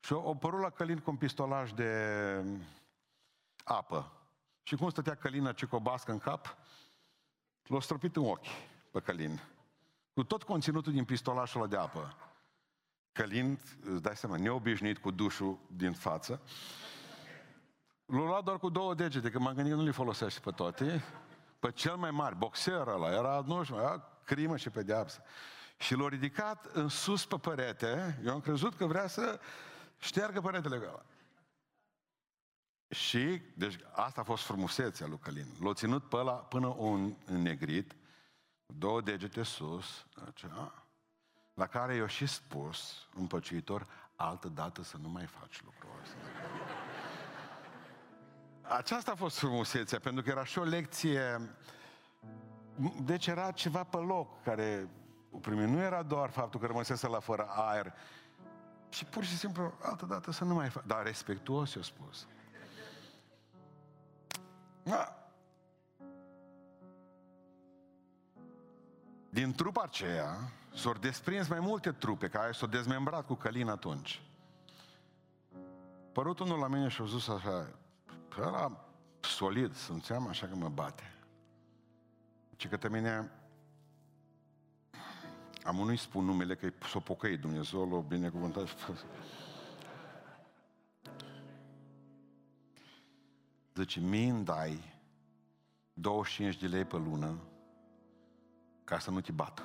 Și 0.00 0.12
o 0.12 0.34
părut 0.34 0.60
la 0.60 0.70
Călin 0.70 0.98
cu 0.98 1.10
un 1.10 1.16
pistolaj 1.16 1.72
de 1.72 1.92
apă. 3.64 4.12
Și 4.62 4.76
cum 4.76 4.90
stătea 4.90 5.14
Călina 5.14 5.52
Cicobască 5.52 6.12
în 6.12 6.18
cap, 6.18 6.56
l-a 7.62 7.80
stropit 7.80 8.16
în 8.16 8.24
ochi 8.24 8.46
pe 8.90 9.00
Călin. 9.00 9.40
Cu 10.14 10.24
tot 10.24 10.42
conținutul 10.42 10.92
din 10.92 11.04
pistolașul 11.04 11.60
ăla 11.60 11.70
de 11.70 11.76
apă. 11.76 12.16
Călin, 13.12 13.58
îți 13.84 14.02
dai 14.02 14.16
seama, 14.16 14.36
neobișnuit 14.36 14.98
cu 14.98 15.10
dușul 15.10 15.58
din 15.76 15.92
față, 15.92 16.40
l-a 18.06 18.18
luat 18.18 18.44
doar 18.44 18.58
cu 18.58 18.68
două 18.68 18.94
degete, 18.94 19.30
că 19.30 19.38
m-am 19.38 19.54
gândit 19.54 19.72
că 19.72 19.78
nu 19.78 19.84
le 19.84 19.90
folosește 19.90 20.40
pe 20.40 20.50
toate. 20.50 21.04
Pe 21.60 21.70
cel 21.70 21.96
mai 21.96 22.10
mare, 22.10 22.34
boxer 22.34 22.86
ăla, 22.86 23.10
era, 23.12 23.42
nu 23.46 23.62
știu, 23.62 23.76
era 23.76 24.08
crimă 24.24 24.56
și 24.56 24.70
pedeapsă. 24.70 25.22
Și 25.78 25.94
l-a 25.94 26.08
ridicat 26.08 26.64
în 26.64 26.88
sus 26.88 27.26
pe 27.26 27.36
perete, 27.36 28.20
eu 28.24 28.32
am 28.32 28.40
crezut 28.40 28.74
că 28.74 28.86
vrea 28.86 29.06
să 29.06 29.40
șteargă 29.98 30.40
peretele 30.40 30.76
ăla. 30.76 31.04
Și, 32.88 33.42
deci 33.54 33.78
asta 33.92 34.20
a 34.20 34.24
fost 34.24 34.44
frumusețea 34.44 35.06
lui 35.06 35.18
Călin. 35.18 35.46
L-a 35.60 35.72
ținut 35.72 36.08
pe 36.08 36.16
ăla 36.16 36.32
până 36.32 36.66
un 36.66 37.16
negrit, 37.26 37.96
două 38.66 39.00
degete 39.00 39.42
sus, 39.42 40.06
așa, 40.28 40.84
la 41.54 41.66
care 41.66 41.94
i-a 41.94 42.06
și 42.06 42.26
spus, 42.26 43.08
împăciuitor, 43.14 43.86
altă 44.16 44.48
dată 44.48 44.82
să 44.82 44.96
nu 44.96 45.08
mai 45.08 45.26
faci 45.26 45.62
lucrul 45.62 45.90
ăsta. 46.02 46.16
Aceasta 48.76 49.10
a 49.10 49.14
fost 49.14 49.38
frumusețea, 49.38 49.98
pentru 49.98 50.22
că 50.22 50.30
era 50.30 50.44
și 50.44 50.58
o 50.58 50.62
lecție... 50.62 51.50
Deci 53.02 53.26
era 53.26 53.50
ceva 53.50 53.84
pe 53.84 53.96
loc 53.96 54.42
care 54.42 54.88
o 55.30 55.38
primi. 55.38 55.70
Nu 55.70 55.80
era 55.80 56.02
doar 56.02 56.30
faptul 56.30 56.60
că 56.60 56.66
rămăsese 56.66 57.06
la 57.06 57.20
fără 57.20 57.46
aer, 57.48 57.92
și 58.90 59.04
pur 59.04 59.24
și 59.24 59.36
simplu, 59.36 59.72
altă 59.82 60.06
dată 60.06 60.32
să 60.32 60.44
nu 60.44 60.54
mai 60.54 60.68
fac. 60.68 60.84
Dar 60.84 61.02
respectuos 61.02 61.74
i-a 61.74 61.82
spus. 61.82 62.26
Da. 64.82 65.14
Din 69.30 69.54
trupa 69.54 69.82
aceea 69.82 70.52
s-au 70.74 70.92
desprins 70.92 71.48
mai 71.48 71.60
multe 71.60 71.92
trupe 71.92 72.28
care 72.28 72.52
s-au 72.52 72.68
dezmembrat 72.68 73.26
cu 73.26 73.34
Călin 73.34 73.68
atunci. 73.68 74.22
Părut 76.12 76.38
unul 76.38 76.58
la 76.58 76.68
mine 76.68 76.88
și 76.88 77.02
a 77.02 77.04
zis 77.04 77.28
așa, 77.28 77.68
ăla 78.38 78.84
solid, 79.20 79.74
simțeam 79.74 80.26
așa 80.26 80.46
că 80.46 80.54
mă 80.54 80.68
bate. 80.68 81.14
Și 82.56 82.68
către 82.68 82.88
mine 82.88 83.30
am 85.64 85.78
unui 85.78 85.96
spun 85.96 86.24
numele 86.24 86.54
că 86.54 86.72
s-o 86.86 87.00
pocăi 87.00 87.36
Dumnezeu, 87.36 87.88
l-o 87.88 88.00
binecuvântat 88.00 88.66
și 88.66 88.74
Zice, 93.74 94.00
mie 94.00 94.30
îmi 94.30 94.44
dai 94.44 94.98
25 95.92 96.56
de 96.56 96.66
lei 96.66 96.84
pe 96.84 96.96
lună 96.96 97.38
ca 98.84 98.98
să 98.98 99.10
nu 99.10 99.20
te 99.20 99.32
bată. 99.32 99.62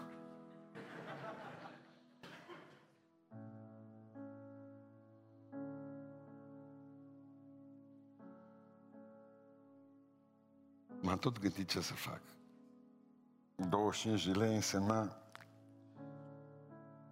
Tot 11.25 11.39
gândit 11.39 11.69
ce 11.69 11.81
să 11.81 11.93
fac. 11.93 12.21
25 13.55 14.25
de 14.25 14.31
lei 14.31 14.55
însemna 14.55 15.17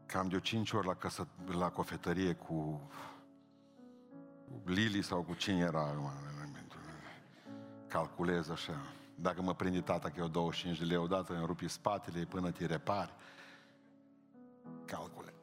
cam 0.06 0.28
de 0.28 0.40
5 0.40 0.72
ori 0.72 0.88
la, 0.88 0.94
căsă, 0.94 1.28
la 1.58 1.70
cofetărie 1.70 2.34
cu 2.34 2.82
Lili 4.66 5.02
sau 5.02 5.22
cu 5.22 5.34
cine 5.34 5.60
era, 5.60 6.14
calculez 7.88 8.50
așa. 8.50 8.82
Dacă 9.16 9.42
mă 9.42 9.54
prinde 9.54 9.82
tata 9.82 10.10
că 10.10 10.20
eu 10.20 10.28
25 10.28 10.80
de 10.80 10.86
lei 10.86 10.98
odată, 10.98 11.36
îmi 11.36 11.46
rupi 11.46 11.68
spatele 11.68 12.26
până 12.26 12.52
te 12.52 12.66
repari. 12.66 13.14
Calcule. 14.86 15.34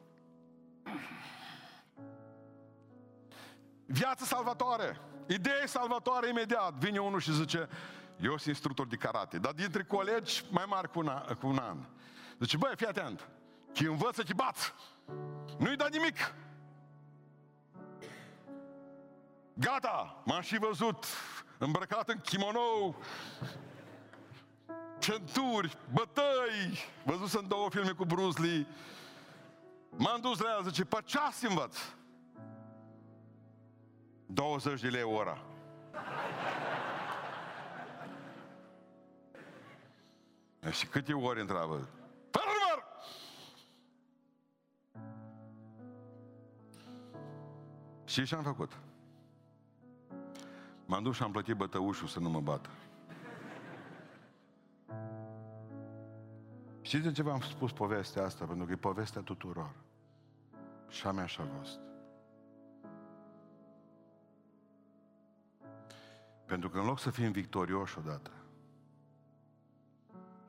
Viață 3.85 4.25
salvatoare. 4.25 4.99
Idee 5.27 5.65
salvatoare 5.65 6.29
imediat. 6.29 6.73
Vine 6.73 6.99
unul 6.99 7.19
și 7.19 7.33
zice, 7.33 7.69
eu 8.21 8.37
sunt 8.37 8.45
instructor 8.45 8.87
de 8.87 8.95
karate, 8.95 9.37
dar 9.37 9.51
dintre 9.51 9.83
colegi 9.83 10.43
mai 10.49 10.65
mari 10.67 10.89
cu 10.89 10.99
un 10.99 11.07
an. 11.07 11.35
Cu 11.35 11.47
un 11.47 11.57
an. 11.57 11.77
Zice, 12.39 12.57
băi, 12.57 12.73
fii 12.75 12.87
atent, 12.87 13.27
că 13.73 13.87
învăță, 13.87 14.23
te 14.23 14.33
bați. 14.33 14.73
Nu-i 15.57 15.75
da 15.75 15.87
nimic. 15.87 16.33
Gata, 19.53 20.21
m-am 20.25 20.41
și 20.41 20.57
văzut 20.57 21.05
îmbrăcat 21.57 22.09
în 22.09 22.19
kimono, 22.19 22.95
centuri, 24.99 25.77
bătăi, 25.93 26.77
văzut 27.03 27.41
în 27.41 27.47
două 27.47 27.69
filme 27.69 27.91
cu 27.91 28.05
Bruce 28.05 28.41
Lee. 28.41 28.67
M-am 29.89 30.21
dus 30.21 30.39
la 30.39 30.49
el, 30.57 30.63
zice, 30.63 30.85
pe 30.85 30.97
ceas 31.05 31.41
învăț. 31.41 31.77
20 34.25 34.81
de 34.81 34.87
lei 34.87 35.03
ora. 35.03 35.37
Și 40.69 40.87
câte 40.87 41.13
ori 41.13 41.39
întreabă? 41.39 41.87
Și 48.05 48.25
ce 48.25 48.35
am 48.35 48.43
făcut? 48.43 48.71
M-am 50.85 51.03
dus 51.03 51.15
și 51.15 51.23
am 51.23 51.31
plătit 51.31 51.55
bătăușul 51.55 52.07
să 52.07 52.19
nu 52.19 52.29
mă 52.29 52.39
bată. 52.39 52.69
Știți 56.81 57.03
de 57.03 57.11
ce 57.11 57.23
v-am 57.23 57.41
spus 57.41 57.71
povestea 57.71 58.23
asta? 58.23 58.45
Pentru 58.45 58.65
că 58.65 58.71
e 58.71 58.75
povestea 58.75 59.21
tuturor. 59.21 59.71
Și 60.89 61.07
a 61.07 61.11
mea 61.11 61.25
și-a 61.25 61.45
fost. 61.57 61.79
Pentru 66.45 66.69
că 66.69 66.79
în 66.79 66.85
loc 66.85 66.99
să 66.99 67.09
fim 67.09 67.31
victorioși 67.31 67.97
odată 67.97 68.40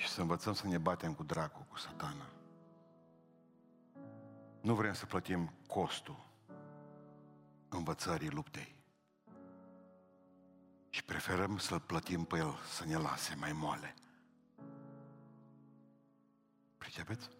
și 0.02 0.08
să 0.08 0.20
învățăm 0.20 0.52
să 0.52 0.66
ne 0.66 0.78
batem 0.78 1.14
cu 1.14 1.22
dracu, 1.22 1.66
cu 1.68 1.76
satana, 1.76 2.26
nu 4.60 4.74
vrem 4.74 4.92
să 4.92 5.06
plătim 5.06 5.52
costul 5.66 6.26
învățării 7.68 8.30
luptei. 8.30 8.76
Și 10.88 11.04
preferăm 11.04 11.58
să-l 11.58 11.80
plătim 11.80 12.24
pe 12.24 12.36
el 12.36 12.54
să 12.68 12.84
ne 12.84 12.96
lase 12.96 13.34
mai 13.34 13.52
moale. 13.52 13.94
Pricepeți? 16.78 17.30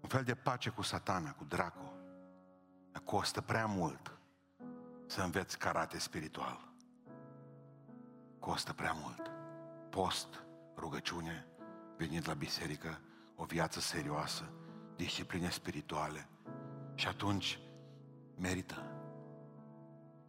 Un 0.00 0.08
fel 0.08 0.22
de 0.24 0.34
pace 0.34 0.70
cu 0.70 0.82
satana, 0.82 1.32
cu 1.32 1.44
dracu. 1.44 1.92
Costă 3.04 3.40
prea 3.40 3.66
mult 3.66 4.18
să 5.06 5.22
înveți 5.22 5.58
karate 5.58 5.98
spiritual. 5.98 6.72
Costă 8.38 8.72
prea 8.72 8.92
mult. 8.92 9.30
Post, 9.90 10.43
rugăciune, 10.76 11.46
venit 11.96 12.26
la 12.26 12.34
biserică, 12.34 13.00
o 13.36 13.44
viață 13.44 13.80
serioasă, 13.80 14.52
discipline 14.96 15.50
spirituale. 15.50 16.28
Și 16.94 17.08
atunci 17.08 17.58
merită. 18.36 18.82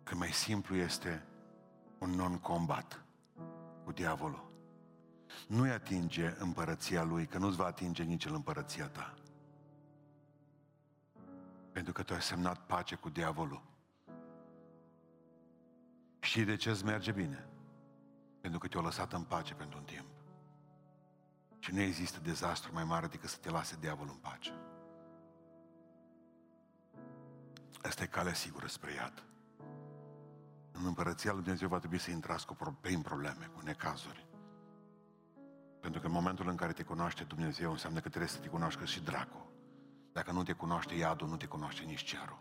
Că 0.03 0.15
mai 0.15 0.31
simplu 0.31 0.75
este 0.75 1.25
un 1.99 2.09
non-combat 2.09 3.05
cu 3.83 3.91
diavolul. 3.91 4.51
Nu-i 5.47 5.69
atinge 5.69 6.35
împărăția 6.37 7.03
lui, 7.03 7.25
că 7.25 7.37
nu-ți 7.37 7.57
va 7.57 7.65
atinge 7.65 8.03
nici 8.03 8.25
el 8.25 8.33
împărăția 8.33 8.87
ta. 8.87 9.13
Pentru 11.71 11.93
că 11.93 12.03
tu 12.03 12.13
ai 12.13 12.21
semnat 12.21 12.65
pace 12.65 12.95
cu 12.95 13.09
diavolul. 13.09 13.61
Și 16.19 16.43
de 16.43 16.55
ce 16.55 16.69
îți 16.69 16.85
merge 16.85 17.11
bine? 17.11 17.47
Pentru 18.41 18.59
că 18.59 18.67
te-a 18.67 18.81
lăsat 18.81 19.13
în 19.13 19.23
pace 19.23 19.53
pentru 19.53 19.77
un 19.77 19.83
timp. 19.83 20.14
Și 21.66 21.74
nu 21.74 21.82
există 21.82 22.20
dezastru 22.20 22.74
mai 22.74 22.84
mare 22.84 23.07
decât 23.07 23.30
să 23.30 23.38
te 23.41 23.49
lase 23.49 23.78
diavolul 23.80 24.11
în 24.13 24.20
pace. 24.20 24.53
Asta 27.82 28.03
e 28.03 28.07
calea 28.07 28.34
sigură 28.34 28.68
spre 28.68 28.93
iad. 28.93 29.24
În 30.72 30.86
împărăția 30.86 31.32
lui 31.32 31.41
Dumnezeu 31.41 31.68
va 31.68 31.78
trebui 31.78 31.97
să 31.97 32.11
intrați 32.11 32.45
cu 32.45 32.78
prin 32.82 33.01
probleme, 33.01 33.45
cu 33.45 33.61
necazuri. 33.63 34.28
Pentru 35.80 35.99
că 35.99 36.07
în 36.07 36.13
momentul 36.13 36.47
în 36.47 36.55
care 36.55 36.72
te 36.72 36.84
cunoaște 36.84 37.24
Dumnezeu, 37.24 37.72
înseamnă 37.72 37.99
că 37.99 38.09
trebuie 38.09 38.30
să 38.30 38.39
te 38.39 38.47
cunoască 38.47 38.86
și 38.86 39.01
dracu. 39.01 39.49
Dacă 40.11 40.32
nu 40.32 40.43
te 40.43 40.53
cunoaște 40.53 40.95
iadul, 40.95 41.28
nu 41.28 41.38
te 41.38 41.45
cunoaște 41.45 41.84
nici 41.84 42.03
cerul. 42.03 42.39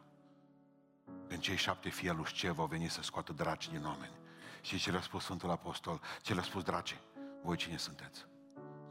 Când 1.28 1.40
cei 1.40 1.56
șapte 1.56 1.88
fii 1.88 2.08
al 2.08 2.16
lui 2.16 2.26
Scev 2.26 2.58
au 2.58 2.66
venit 2.66 2.90
să 2.90 3.02
scoată 3.02 3.32
draci 3.32 3.68
din 3.68 3.84
oameni. 3.84 4.14
Și 4.60 4.78
ce 4.78 4.90
le-a 4.90 5.00
spus 5.00 5.22
Sfântul 5.22 5.50
Apostol? 5.50 6.00
Ce 6.22 6.34
le-a 6.34 6.42
spus 6.42 6.62
draci? 6.62 7.00
Voi 7.42 7.56
cine 7.56 7.76
sunteți? 7.76 8.32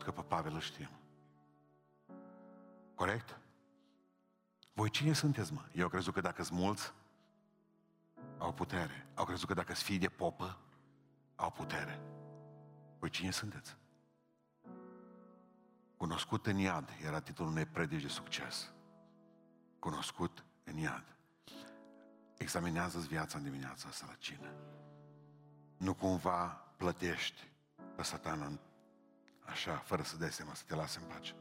Că 0.04 0.12
pe 0.12 0.22
Pavel 0.22 0.54
îl 0.54 0.60
știm. 0.60 0.90
Corect? 2.96 3.40
Voi 4.74 4.90
cine 4.90 5.14
sunteți, 5.14 5.54
mă? 5.54 5.62
Eu 5.74 5.88
crezut 5.88 6.14
că 6.14 6.22
dacă 6.22 6.44
sunt 6.44 6.60
mulți, 6.60 6.94
au 8.38 8.54
putere. 8.54 9.08
Au 9.14 9.26
crezut 9.26 9.48
că 9.48 9.54
dacă 9.54 9.74
fii 9.74 9.98
de 9.98 10.08
popă, 10.08 10.58
au 11.36 11.52
putere. 11.52 12.02
Păi 13.00 13.10
cine 13.10 13.32
sunteți? 13.32 13.78
Cunoscut 15.98 16.48
în 16.48 16.58
iad 16.58 16.90
era 17.04 17.20
titlul 17.20 17.48
unei 17.48 17.66
predici 17.66 18.02
de 18.02 18.08
succes. 18.08 18.74
Cunoscut 19.80 20.46
în 20.64 20.78
iad. 20.78 21.18
Examinează-ți 22.38 23.08
viața 23.08 23.38
în 23.38 23.44
dimineața 23.44 23.88
asta 23.88 24.06
la 24.08 24.16
cină. 24.16 24.54
Nu 25.78 25.94
cumva 25.94 26.46
plătești 26.78 27.52
pe 27.96 28.04
satana 28.04 28.60
așa, 29.46 29.76
fără 29.76 30.02
să 30.02 30.18
dai 30.18 30.32
seama, 30.32 30.54
să 30.54 30.64
te 30.68 30.76
lase 30.76 31.00
în 31.00 31.08
pace. 31.08 31.36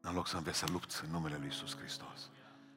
În 0.00 0.14
loc 0.14 0.26
să 0.26 0.36
înveți 0.36 0.58
să 0.58 0.66
lupți 0.70 1.04
în 1.04 1.10
numele 1.10 1.36
Lui 1.36 1.46
Iisus 1.46 1.76
Hristos. 1.76 2.30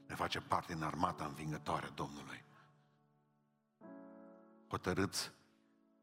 Ne 0.07 0.15
face 0.15 0.39
parte 0.39 0.73
în 0.73 0.83
armata 0.83 1.25
învingătoare 1.25 1.85
a 1.85 1.89
Domnului. 1.89 2.43
Hotărâți 4.67 5.31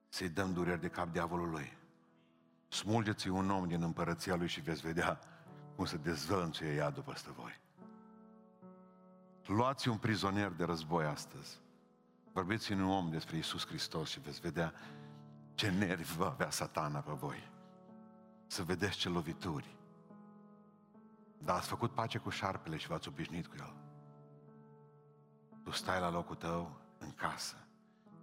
să-i 0.08 0.28
dăm 0.28 0.52
dureri 0.52 0.80
de 0.80 0.88
cap 0.88 1.12
diavolului. 1.12 1.72
Smulgeți 2.68 3.28
un 3.28 3.50
om 3.50 3.68
din 3.68 3.82
împărăția 3.82 4.34
lui 4.34 4.48
și 4.48 4.60
veți 4.60 4.80
vedea 4.80 5.18
cum 5.76 5.84
se 5.84 5.96
dezvălânțuie 5.96 6.74
ea 6.74 6.90
după 6.90 7.14
stă 7.14 7.30
voi. 7.36 7.60
Luați 9.46 9.88
un 9.88 9.98
prizonier 9.98 10.50
de 10.50 10.64
război 10.64 11.04
astăzi. 11.04 11.58
Vorbiți 12.32 12.72
un 12.72 12.84
om 12.84 13.10
despre 13.10 13.36
Isus 13.36 13.66
Hristos 13.66 14.08
și 14.08 14.20
veți 14.20 14.40
vedea 14.40 14.72
ce 15.54 15.70
nervi 15.70 16.16
va 16.16 16.26
avea 16.26 16.50
satana 16.50 17.00
pe 17.00 17.12
voi. 17.12 17.50
Să 18.46 18.62
vedeți 18.62 18.96
ce 18.96 19.08
lovituri. 19.08 19.76
Dar 21.38 21.56
ați 21.56 21.68
făcut 21.68 21.94
pace 21.94 22.18
cu 22.18 22.30
șarpele 22.30 22.76
și 22.76 22.88
v-ați 22.88 23.08
obișnuit 23.08 23.46
cu 23.46 23.54
el. 23.58 23.74
Tu 25.62 25.70
stai 25.70 26.00
la 26.00 26.10
locul 26.10 26.34
tău 26.34 26.80
în 26.98 27.12
casă. 27.12 27.56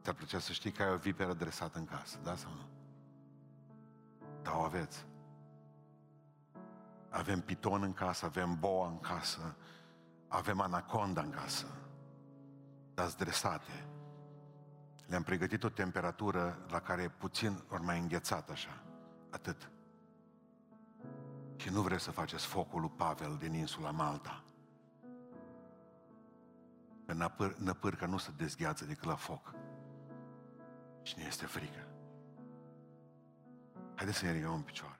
Ți-ar 0.01 0.15
plăcea 0.15 0.39
să 0.39 0.51
știi 0.51 0.71
că 0.71 0.83
ai 0.83 0.93
o 0.93 0.97
viperă 0.97 1.33
dresată 1.33 1.77
în 1.77 1.85
casă, 1.85 2.19
da 2.23 2.35
sau 2.35 2.51
nu? 2.51 2.67
Da, 4.41 4.57
o 4.57 4.61
aveți. 4.61 5.05
Avem 7.09 7.41
piton 7.41 7.83
în 7.83 7.93
casă, 7.93 8.25
avem 8.25 8.59
boa 8.59 8.87
în 8.87 8.99
casă, 8.99 9.55
avem 10.27 10.61
anaconda 10.61 11.21
în 11.21 11.29
casă. 11.29 11.67
Dar 12.93 13.07
dresate. 13.07 13.87
Le-am 15.07 15.23
pregătit 15.23 15.63
o 15.63 15.69
temperatură 15.69 16.65
la 16.69 16.79
care 16.79 17.01
e 17.01 17.09
puțin 17.09 17.63
ori 17.69 17.83
mai 17.83 17.99
înghețat 17.99 18.49
așa. 18.49 18.83
Atât. 19.29 19.72
Și 21.63 21.69
nu 21.69 21.81
vreți 21.81 22.03
să 22.03 22.11
faceți 22.11 22.45
focul 22.45 22.81
lui 22.81 22.91
Pavel 22.95 23.37
din 23.39 23.53
insula 23.53 23.91
Malta. 23.91 24.43
Că 27.05 27.13
năpâr, 27.13 27.55
năpârca 27.57 28.05
nu 28.05 28.17
se 28.17 28.31
dezgheață 28.37 28.85
decât 28.85 29.03
la 29.03 29.15
foc. 29.15 29.53
Și 31.01 31.13
ne 31.17 31.23
este 31.27 31.45
frică. 31.45 31.87
Haideți 33.95 34.17
să 34.17 34.25
ne 34.25 34.31
ridicăm 34.31 34.53
în 34.53 34.61
picioare. 34.61 34.92